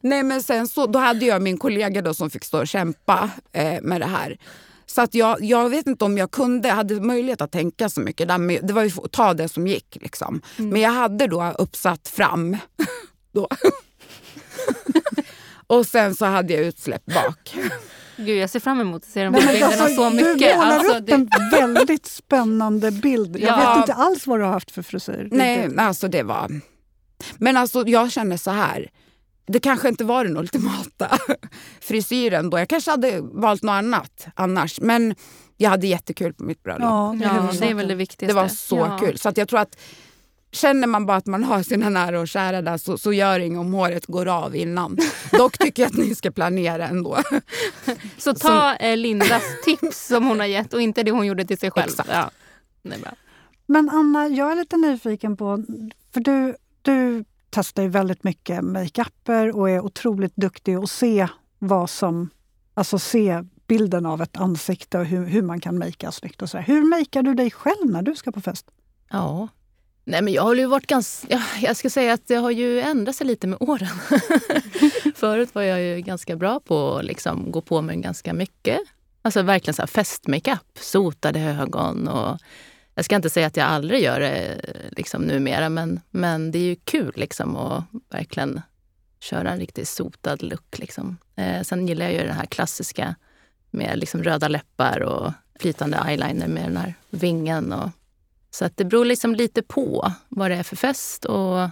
[0.00, 3.30] Nej, men sen så, då hade jag min kollega då som fick stå och kämpa
[3.52, 4.38] eh, med det här.
[4.86, 8.28] Så att jag, jag vet inte om jag kunde, hade möjlighet att tänka så mycket.
[8.28, 9.98] Där, men det var ju att ta det som gick.
[10.00, 10.40] Liksom.
[10.56, 12.56] Men jag hade då uppsatt fram.
[13.32, 13.48] då.
[15.66, 17.54] och sen så hade jag utsläpp bak.
[18.16, 20.34] Gud, jag ser fram emot att se de Nej, här men bilderna alltså, så Du
[20.34, 20.56] mycket.
[20.56, 23.36] målar Alltså, upp det, en väldigt spännande bild.
[23.40, 23.70] Jag Ja.
[23.74, 25.28] vet inte alls vad du har haft för frisyr.
[25.32, 26.60] Nej, Inte- alltså det var...
[27.38, 28.90] Men alltså jag känner så här.
[29.46, 31.18] Det kanske inte var den ultimata
[31.80, 32.58] frisyren då.
[32.58, 34.80] Jag kanske hade valt något annat annars.
[34.80, 35.14] Men
[35.56, 36.82] jag hade jättekul på mitt bröllop.
[36.82, 38.36] Ja, det Ja, det är väl det viktigaste.
[38.36, 38.98] det var så ja.
[38.98, 39.18] kul.
[39.18, 39.76] Så att jag tror att
[40.52, 43.58] Känner man bara att man har sina nära och kära där så, så gör inget
[43.58, 44.98] om håret går av innan.
[45.32, 47.18] Dock tycker jag att ni ska planera ändå.
[48.18, 51.58] Så ta eh, Lindas tips som hon har gett och inte det hon gjorde till
[51.58, 51.90] sig själv.
[51.90, 52.10] Exakt.
[52.12, 52.30] Ja.
[53.66, 55.64] Men Anna, jag är lite nyfiken på,
[56.14, 56.56] för du,
[56.86, 61.28] du testar ju väldigt mycket makeuper och är otroligt duktig att se
[61.58, 62.30] vad som,
[62.74, 66.58] alltså se bilden av ett ansikte och hur, hur man kan makea snyggt och så.
[66.58, 68.66] Hur makear du dig själv när du ska på fest?
[69.10, 69.48] Ja.
[70.04, 71.42] Nej, men jag har ju varit ganska...
[71.60, 73.88] Jag ska säga att det har ju ändrat sig lite med åren.
[75.14, 78.78] Förut var jag ju ganska bra på att liksom gå på mig ganska mycket.
[79.22, 82.38] Alltså verkligen så här festmakeup, sotade ögon och...
[82.98, 84.60] Jag ska inte säga att jag aldrig gör det
[84.96, 88.60] liksom numera, men, men det är ju kul liksom att verkligen
[89.20, 90.78] köra en riktigt sotad look.
[90.78, 91.16] Liksom.
[91.36, 93.14] Eh, sen gillar jag ju den här klassiska
[93.70, 97.72] med liksom röda läppar och flytande eyeliner med den här vingen.
[97.72, 97.90] Och,
[98.50, 101.68] så att det beror liksom lite på vad det är för fest och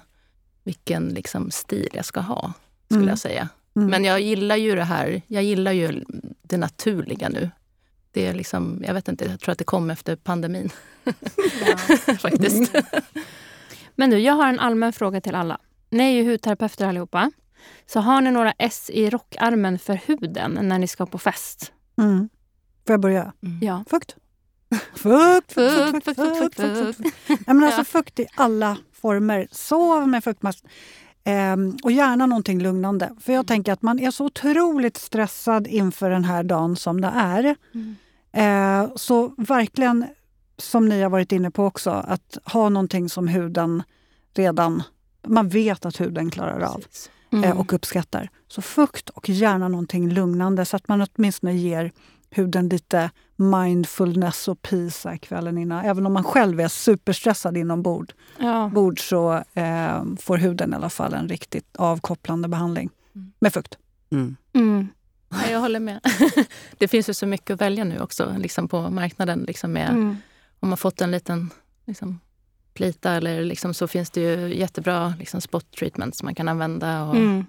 [0.64, 2.52] vilken liksom stil jag ska ha,
[2.86, 3.08] skulle Mm.
[3.08, 3.48] jag säga.
[3.76, 3.88] Mm.
[3.90, 6.04] Men jag gillar ju det här, jag gillar ju
[6.42, 7.50] det naturliga nu.
[8.14, 10.70] Det är liksom, jag vet inte, jag tror att det kom efter pandemin
[12.18, 12.74] faktiskt.
[13.94, 15.58] Men du, jag har en allmän fråga till alla.
[15.90, 17.30] Ni är ju hudterapeuter allihopa.
[17.86, 21.72] Så har ni några S i rockarmen för huden när ni ska på fest?
[21.98, 22.28] Mm.
[22.86, 23.32] Får jag börja?
[23.60, 23.84] Ja.
[23.90, 24.16] Fukt.
[24.96, 27.16] Fukt, Fukt, fukt, fukt, fukt, fukt.
[27.46, 29.48] Ja, men alltså fukt i alla former.
[29.50, 30.64] Sov med fuktmask.
[31.24, 33.10] Ehm, och gärna någonting lugnande.
[33.20, 37.12] För jag tänker att man är så otroligt stressad inför den här dagen som det
[37.14, 37.56] är.
[37.74, 37.96] Mm.
[38.34, 40.06] Eh, så verkligen,
[40.58, 43.82] som ni har varit inne på också, att ha någonting som huden
[44.34, 44.82] redan...
[45.26, 46.84] Man vet att huden klarar av.
[47.32, 47.44] Mm.
[47.44, 48.28] eh, och uppskattar.
[48.48, 51.92] Så fukt och gärna någonting lugnande så att man åtminstone ger
[52.30, 55.84] huden lite mindfulness och peace kvällen innan.
[55.84, 58.70] Även om man själv är superstressad inombords Ja.
[58.74, 63.32] bord så eh, får huden i alla fall en riktigt avkopplande behandling Mm.
[63.38, 63.78] med fukt.
[64.10, 64.36] Mm.
[64.52, 64.88] Mm.
[65.42, 66.00] Ja, jag håller med.
[66.78, 69.44] det finns ju så mycket att välja nu också liksom på marknaden.
[69.48, 70.16] Liksom med, Mm.
[70.60, 71.50] Om man fått en liten
[71.86, 72.20] liksom,
[72.74, 77.02] plita eller liksom, så finns det ju jättebra liksom, spot treatments man kan använda.
[77.04, 77.46] Och, Mm.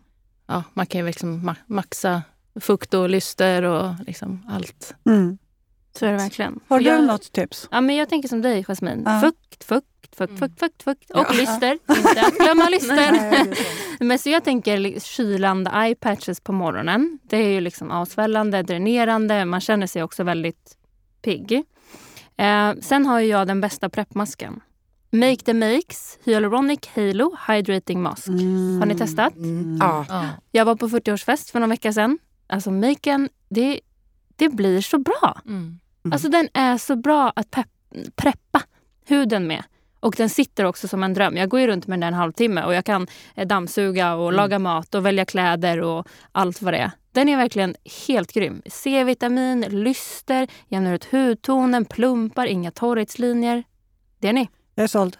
[0.47, 2.21] ja, man kan ju liksom ma- maxa
[2.59, 4.95] fukt och lyster och liksom allt.
[5.05, 5.37] Mm.
[5.99, 6.59] Så är det verkligen.
[6.67, 7.67] Har du jag, något tips?
[7.71, 9.03] Ja, men jag tänker som dig, Jasmin.
[9.05, 9.21] Ja.
[9.21, 10.37] Fukt, fukt, fukt, Mm.
[10.39, 11.11] fukt, fukt, fukt.
[11.11, 11.33] Och Ja.
[11.33, 11.71] lyster.
[11.97, 13.19] Inte att glömma lyster.
[14.03, 17.19] Men så jag tänker kylande eye patches på morgonen.
[17.29, 19.45] Det är ju liksom avsvällande, dränerande.
[19.45, 20.77] Man känner sig också väldigt
[21.21, 21.63] pigg.
[22.37, 24.59] Eh, sen har ju jag den bästa preppmasken.
[25.11, 28.27] Make the Makes Hyaluronic Halo Hydrating Mask.
[28.27, 28.79] Mm.
[28.79, 29.35] Har ni testat?
[29.35, 29.77] Mm.
[29.81, 30.05] Ja.
[30.09, 30.29] Ja.
[30.51, 32.17] Jag var på 40-årsfest för någon vecka sedan.
[32.47, 33.79] Alltså maken, det,
[34.35, 35.41] det blir så bra.
[35.45, 35.79] Mm.
[36.11, 37.67] Alltså den är så bra att pepp,
[38.15, 38.61] preppa
[39.07, 39.63] huden med.
[39.99, 41.37] Och den sitter också som en dröm.
[41.37, 44.35] Jag går ju runt med den en halvtimme och jag kan eh, dammsuga och Mm.
[44.35, 46.91] laga mat och välja kläder och allt vad det är.
[47.11, 47.75] Den är verkligen
[48.07, 48.61] helt grym.
[48.65, 53.63] C-vitamin, lyster, jämnar ut hudtonen, plumpar, inga torrhetslinjer.
[54.19, 54.49] Det är ni.
[54.75, 55.17] Jag är såld.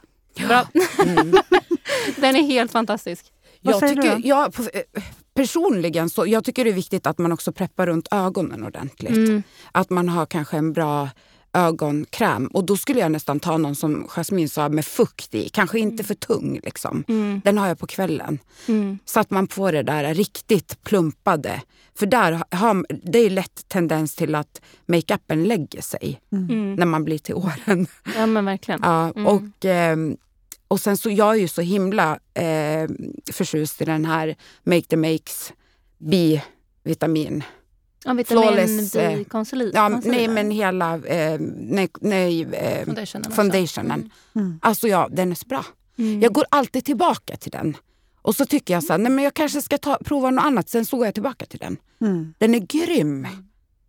[0.47, 0.67] Bra.
[1.05, 1.31] Mm.
[2.15, 3.25] Den är helt fantastisk.
[3.61, 4.21] Vad Jag säger du tycker, då?
[4.27, 5.03] jag, eh,
[5.33, 9.17] personligen så jag tycker det är viktigt att man också preppar runt ögonen ordentligt.
[9.17, 9.43] Mm.
[9.71, 11.09] Att man har kanske en bra
[11.55, 12.47] ögonkräm.
[12.47, 15.49] Och då skulle jag nästan ta någon som Jasmine sa med fukt i.
[15.49, 17.03] Kanske inte för tung liksom.
[17.07, 17.41] Mm.
[17.45, 18.39] Den har jag på kvällen.
[18.67, 18.99] Mm.
[19.05, 21.61] Så att man får det där riktigt plumpade.
[21.97, 26.75] För där har, det är lätt tendens till att makeupen lägger sig Mm.
[26.75, 27.87] när man blir till åren.
[28.15, 28.79] Ja men verkligen.
[28.83, 29.27] Ja, Mm.
[29.27, 30.17] och, ehm,
[30.67, 32.89] och sen så jag är ju så himla eh,
[33.31, 35.53] förtjust i den här Make the Makes
[35.97, 37.43] B-vitamin.
[38.05, 39.21] Ja, vitamin eh.
[39.73, 43.31] Ja, nej men hela eh, nej, nej, eh, Foundationen.
[43.31, 44.11] foundationen.
[44.35, 44.59] Mm.
[44.61, 45.65] Alltså ja, den är så bra.
[45.97, 46.21] Mm.
[46.21, 47.77] Jag går alltid tillbaka till den.
[48.21, 50.69] Och så tycker jag så här, nej men jag kanske ska ta, prova något annat.
[50.69, 51.77] Sen så går jag tillbaka till den.
[52.01, 52.33] Mm.
[52.37, 53.27] Den är grym.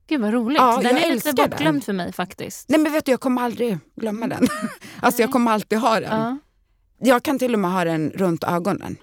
[0.06, 0.58] Gud vad roligt.
[0.58, 2.68] Ja, den är lite bortglömd för mig faktiskt.
[2.68, 4.48] Nej men vet du, jag kommer aldrig glömma den.
[5.00, 6.20] alltså jag kommer alltid ha den.
[6.20, 6.38] Ja.
[6.98, 8.96] Jag kan till och med ha den runt ögonen.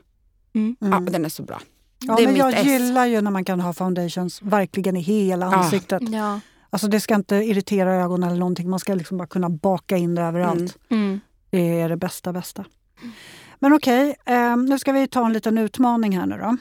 [0.55, 0.75] Mm.
[0.79, 1.61] Ja, den är så bra.
[2.07, 2.65] Ja, det är men jag S.
[2.65, 5.55] gillar ju när man kan ha foundations verkligen i hela Ja.
[5.55, 6.09] ansiktet.
[6.09, 6.39] Ja.
[6.69, 8.69] Alltså det ska inte irritera ögonen eller någonting.
[8.69, 10.77] Man ska liksom bara kunna baka in det överallt.
[10.89, 11.03] Mm.
[11.03, 11.19] Mm.
[11.49, 12.65] Det är det bästa, bästa.
[13.59, 16.57] Men okej, eh, nu ska vi ta en liten utmaning här nu då.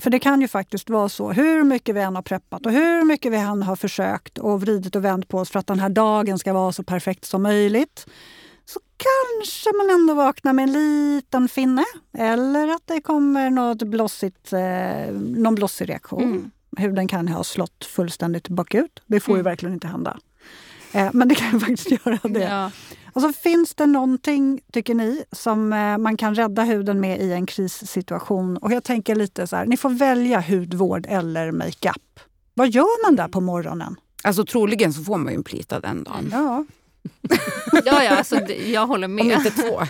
[0.00, 3.04] För det kan ju faktiskt vara så, hur mycket vi än har preppat och hur
[3.04, 5.88] mycket vi än har försökt och vridit och vänt på oss för att den här
[5.88, 8.06] dagen ska vara så perfekt som möjligt,
[8.96, 11.84] kanske man ändå vaknar med en liten finne.
[12.18, 16.22] Eller att det kommer något blossigt, eh, någon blossig reaktion.
[16.22, 16.50] Mm.
[16.76, 19.02] Huden kan ha slått fullständigt bakut.
[19.06, 19.50] Det får ju Mm.
[19.50, 20.18] verkligen inte hända.
[20.92, 22.40] Eh, men det kan ju faktiskt göra det.
[22.40, 22.70] Ja.
[23.12, 27.32] Och så finns det någonting, tycker ni, som eh, man kan rädda huden med i
[27.32, 28.56] en krissituation.
[28.56, 32.20] Och jag tänker lite så här, ni får välja hudvård eller makeup.
[32.54, 33.96] Vad gör man där på morgonen?
[34.24, 36.28] Alltså troligen så får man ju en plita den dagen.
[36.32, 36.64] Ja,
[37.84, 39.26] Ja, ja, alltså, jag håller Om med.
[39.26, 39.82] inte två.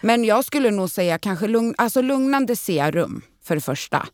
[0.00, 4.06] Men jag skulle nog säga kanske lugn, alltså lugnande serum för det första.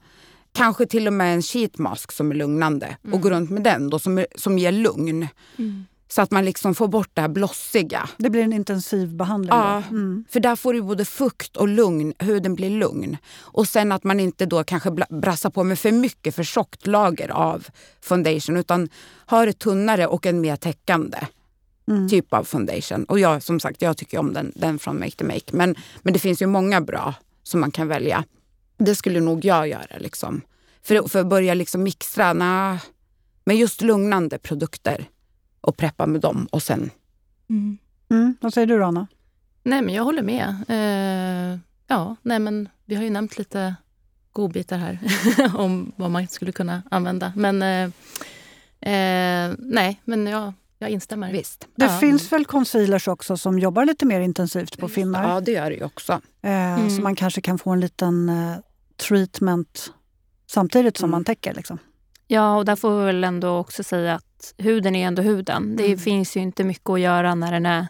[0.52, 3.90] Kanske till och med en sheet mask som är lugnande och gå runt med den
[3.90, 5.28] då som, är, som ger lugn.
[5.58, 5.84] Mm.
[6.08, 8.08] Så att man liksom får bort det här blossiga.
[8.16, 9.50] det blir en intensiv behandling.
[9.50, 9.56] då.
[9.56, 9.82] Ja.
[9.90, 10.24] Mm.
[10.30, 13.16] För där får du både fukt och lugn, huden blir lugn.
[13.38, 17.28] Och sen att man inte då kanske brassar på med för mycket för tjockt lager
[17.28, 17.66] av
[18.00, 18.88] foundation utan
[19.26, 21.18] har ett tunnare och en mer täckande
[21.90, 22.08] Mm.
[22.08, 23.04] typ av foundation.
[23.04, 25.56] Och jag som sagt, jag tycker om den, den från Make to Make.
[25.56, 28.24] Men, men det finns ju många bra som man kan välja.
[28.78, 30.40] Det skulle nog jag göra liksom.
[30.82, 32.78] För, för att börja liksom mixtra, nah,
[33.44, 35.08] men just lugnande produkter
[35.60, 36.90] och preppa med dem och sen
[37.50, 37.78] Mm.
[38.10, 38.36] Mm.
[38.40, 39.06] Vad säger du Rana?
[39.62, 40.48] Nej, men jag håller med.
[40.68, 43.74] Eh, ja, nej, men vi har ju nämnt lite
[44.32, 44.98] godbitar här
[45.56, 47.32] om vad man skulle kunna använda.
[47.36, 47.84] Men eh,
[48.92, 51.32] eh, nej, men jag, jag instämmer.
[51.32, 51.68] visst.
[51.74, 51.98] Det Ja.
[51.98, 55.28] finns väl concealers också som jobbar lite mer intensivt på finnar.
[55.34, 56.12] Ja, det gör det ju också.
[56.42, 56.90] Eh, Mm.
[56.90, 58.56] Så man kanske kan få en liten eh,
[59.08, 59.92] treatment
[60.50, 61.10] samtidigt som Mm.
[61.10, 61.54] man täcker.
[61.54, 61.78] Liksom.
[62.26, 65.76] Ja, och där får vi väl ändå också säga att huden är ändå huden.
[65.76, 65.98] Det Mm.
[65.98, 67.86] finns ju inte mycket att göra när den är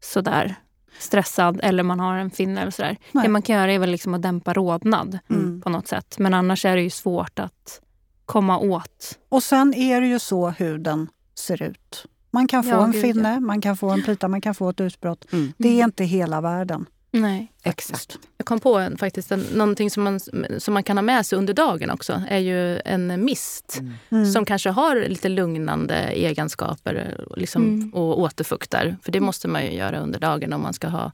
[0.00, 0.54] sådär
[0.98, 2.96] stressad eller man har en finne eller sådär.
[3.12, 3.22] Nej.
[3.22, 5.60] Det man kan göra är väl liksom att dämpa rodnad Mm.
[5.60, 6.18] på något sätt.
[6.18, 7.80] Men annars är det ju svårt att
[8.24, 9.18] komma åt.
[9.28, 11.08] Och sen är det ju så huden
[11.38, 12.06] ser ut.
[12.30, 14.68] Man kan få Ja, en gud, finne, man kan få en plita, man kan få
[14.70, 15.32] ett utbrott.
[15.32, 15.52] Mm.
[15.58, 16.86] Det är inte hela världen.
[17.10, 17.52] Nej.
[17.62, 18.18] Exakt.
[18.36, 20.20] Jag kom på en, faktiskt en, någonting som man,
[20.58, 22.22] som man kan ha med sig under dagen också.
[22.28, 24.32] är ju en mist Mm.
[24.32, 27.90] som kanske har lite lugnande egenskaper liksom, Mm.
[27.94, 28.96] och återfuktar.
[29.02, 31.12] För det måste man ju göra under dagen om man ska ha,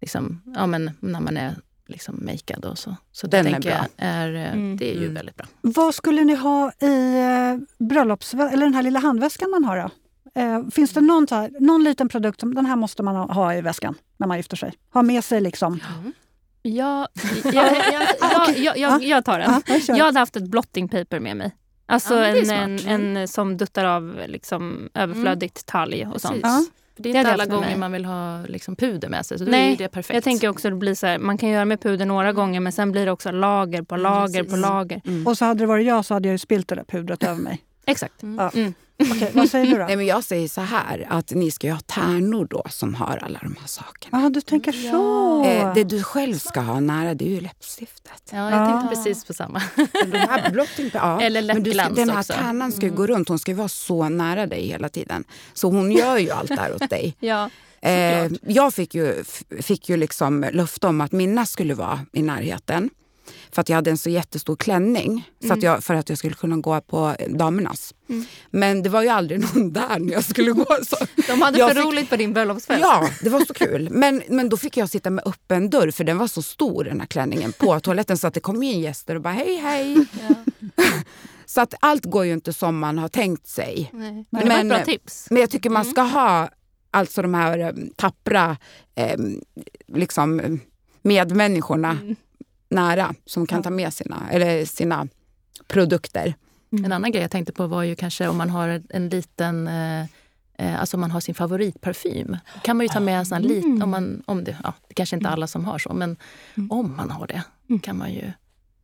[0.00, 1.54] liksom, ja, men när man är
[1.86, 2.96] liksom makead och så.
[3.12, 3.78] Så det Den är tänker bra.
[3.96, 4.76] jag är, eh, Mm.
[4.76, 5.14] det är ju Mm.
[5.14, 5.46] väldigt bra.
[5.60, 8.34] Vad skulle ni ha i eh, bröllops...
[8.34, 9.76] eller den här lilla handväskan man har?
[9.76, 9.90] Då?
[10.34, 13.60] Eh, finns det någon, här, någon liten produkt som den här måste man ha, i
[13.60, 14.72] väskan när man gifter sig?
[14.92, 15.80] Ha med sig liksom.
[16.62, 17.08] Ja,
[17.42, 19.62] jag, jag, jag, jag, jag, jag tar den.
[19.66, 21.56] Ja, jag hade haft ett blotting paper med mig.
[21.86, 22.44] Alltså är en,
[22.78, 22.92] smart.
[22.92, 26.44] en, en som duttar av liksom överflödigt talg och sånt.
[26.96, 29.38] Det är inte alla gånger man vill ha liksom, puder med sig.
[29.38, 30.14] Så Nej, det perfekt.
[30.14, 32.60] Jag tänker också att det blir så här, man kan göra med puder några gånger
[32.60, 34.62] men sen blir det också lager på lager på precis.
[34.62, 35.00] lager.
[35.06, 35.26] Mm.
[35.26, 37.42] Och så hade det varit jag så hade jag ju spilt det där pudret över
[37.42, 37.62] mig.
[37.86, 38.22] Exakt.
[38.22, 38.36] Mm.
[38.38, 38.50] Ja.
[38.54, 38.74] Mm.
[39.02, 39.84] Okej, vad säger du då?
[39.84, 43.16] Nej, men jag säger så här, att ni ska ju ha tärnor då som har
[43.16, 44.22] alla de här sakerna.
[44.22, 45.44] Ja, du tänker så.
[45.44, 48.22] Eh, det du själv ska ha nära det är ju läppstiftet.
[48.32, 49.04] Ja, jag tänkte Ja.
[49.04, 49.62] precis på samma.
[50.12, 52.32] De här blotting, ja, Eller läppglans Den här också.
[52.32, 55.24] tärnan ska ju gå runt, hon ska ju vara så nära dig hela tiden.
[55.54, 57.16] Så hon gör ju allt där åt dig.
[57.20, 57.50] Ja.
[57.80, 59.24] Eh, jag fick ju,
[59.62, 62.90] fick ju liksom löfte om att mina skulle vara i närheten.
[63.52, 65.28] För att jag hade en så jättestor klänning.
[65.46, 67.94] Så att jag, för att jag skulle kunna gå på damernas.
[68.08, 68.24] Mm.
[68.50, 70.66] Men det var ju aldrig någon där när jag skulle gå.
[70.86, 70.96] Så.
[71.26, 72.80] De hade för fick- roligt på din bröllopsfest.
[72.80, 73.88] Ja, det var så kul.
[73.90, 77.00] Men, men då fick jag sitta med öppen dörr för den var så stor den
[77.00, 80.06] här klänningen på toaletten så att det kom in gäster och bara hej hej.
[81.46, 83.90] Så att allt går ju inte som man har tänkt sig.
[83.92, 84.24] Nej.
[84.30, 85.26] Men det var ett bra tips.
[85.30, 85.92] Men jag tycker man Mm.
[85.92, 86.48] ska ha
[86.90, 88.56] alltså de här eh, tappra
[88.94, 89.18] eh,
[89.94, 90.50] liksom, eh,
[91.02, 92.16] medmänniskorna Mm.
[92.68, 95.08] Nära som kan ta med sina, eller sina
[95.66, 96.34] produkter.
[96.70, 100.00] En annan grej jag tänkte på var ju kanske om man har en liten eh,
[100.58, 102.36] eh, Alltså om man har sin favoritparfym.
[102.54, 103.56] Då kan man ju ta med en sån här Mm.
[103.56, 106.16] liten, om man, om det, ja, det kanske inte alla som har så, men
[106.54, 106.70] Mm.
[106.70, 107.80] om man har det Mm.
[107.80, 108.32] kan man ju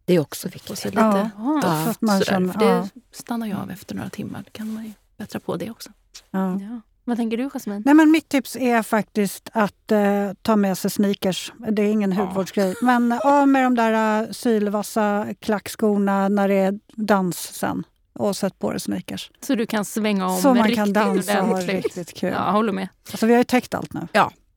[0.04, 0.84] Det är också viktigt.
[0.84, 1.86] lite Ja, Ja.
[1.90, 2.24] att man sådär.
[2.32, 4.42] känner, För det ja, stannar ju av efter några timmar.
[4.44, 5.90] Då kan man ju bättra på det också.
[6.30, 6.60] ja.
[7.04, 7.10] Ja.
[7.10, 7.82] Vad tänker du Jasmin?
[7.84, 11.52] Nej, men mitt tips är faktiskt att eh, ta med sig sneakers.
[11.70, 12.74] Det är ingen hudvårdsgrej.
[12.82, 17.84] Men av med de där uh, sylvassa klackskorna när det är dans sen.
[18.18, 19.30] Och sätt på dig sneakers.
[19.40, 22.32] Så du kan svänga om Så man riktigt kan dansa och ha riktigt kul.
[22.32, 22.88] Ja, jag håller med.
[23.10, 24.08] Alltså, vi har ju täckt allt nu.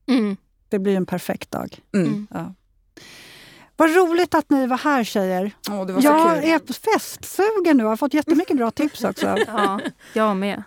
[0.07, 0.37] Mm.
[0.69, 1.79] Det blir en perfekt dag.
[1.93, 2.07] Mm.
[2.07, 2.27] Mm.
[2.33, 2.53] Ja.
[3.75, 5.51] Vad roligt att ni var här tjejer.
[5.69, 6.49] Åh, det var så Jag kul.
[6.49, 7.83] är festsugen nu.
[7.83, 9.37] Jag har fått jättemycket bra tips också.
[9.47, 9.79] Ja,
[10.13, 10.63] jag med.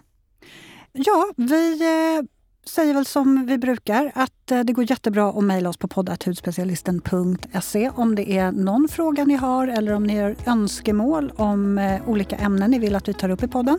[0.92, 2.24] Ja, vi, eh,
[2.66, 7.90] säger väl som vi brukar att eh, det går jättebra att mejla oss på poddathudspecialisten.se
[7.90, 12.36] om det är någon fråga ni har eller om ni har önskemål om eh, olika
[12.36, 13.78] ämnen ni vill att vi tar upp i podden.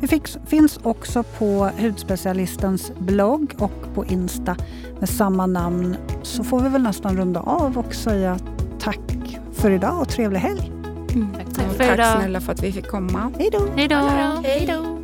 [0.00, 4.56] Vi finns också på Hudspecialistens blogg och på Insta
[4.98, 5.96] med samma namn.
[6.22, 8.38] Så får vi väl nästan runda av och säga
[8.80, 10.72] tack för idag och trevlig helg.
[11.14, 11.34] Mm.
[11.34, 13.32] Tack, tack, tack snälla för att vi fick komma.
[13.38, 13.68] Hej då!
[13.76, 13.88] Hej
[14.66, 14.99] då!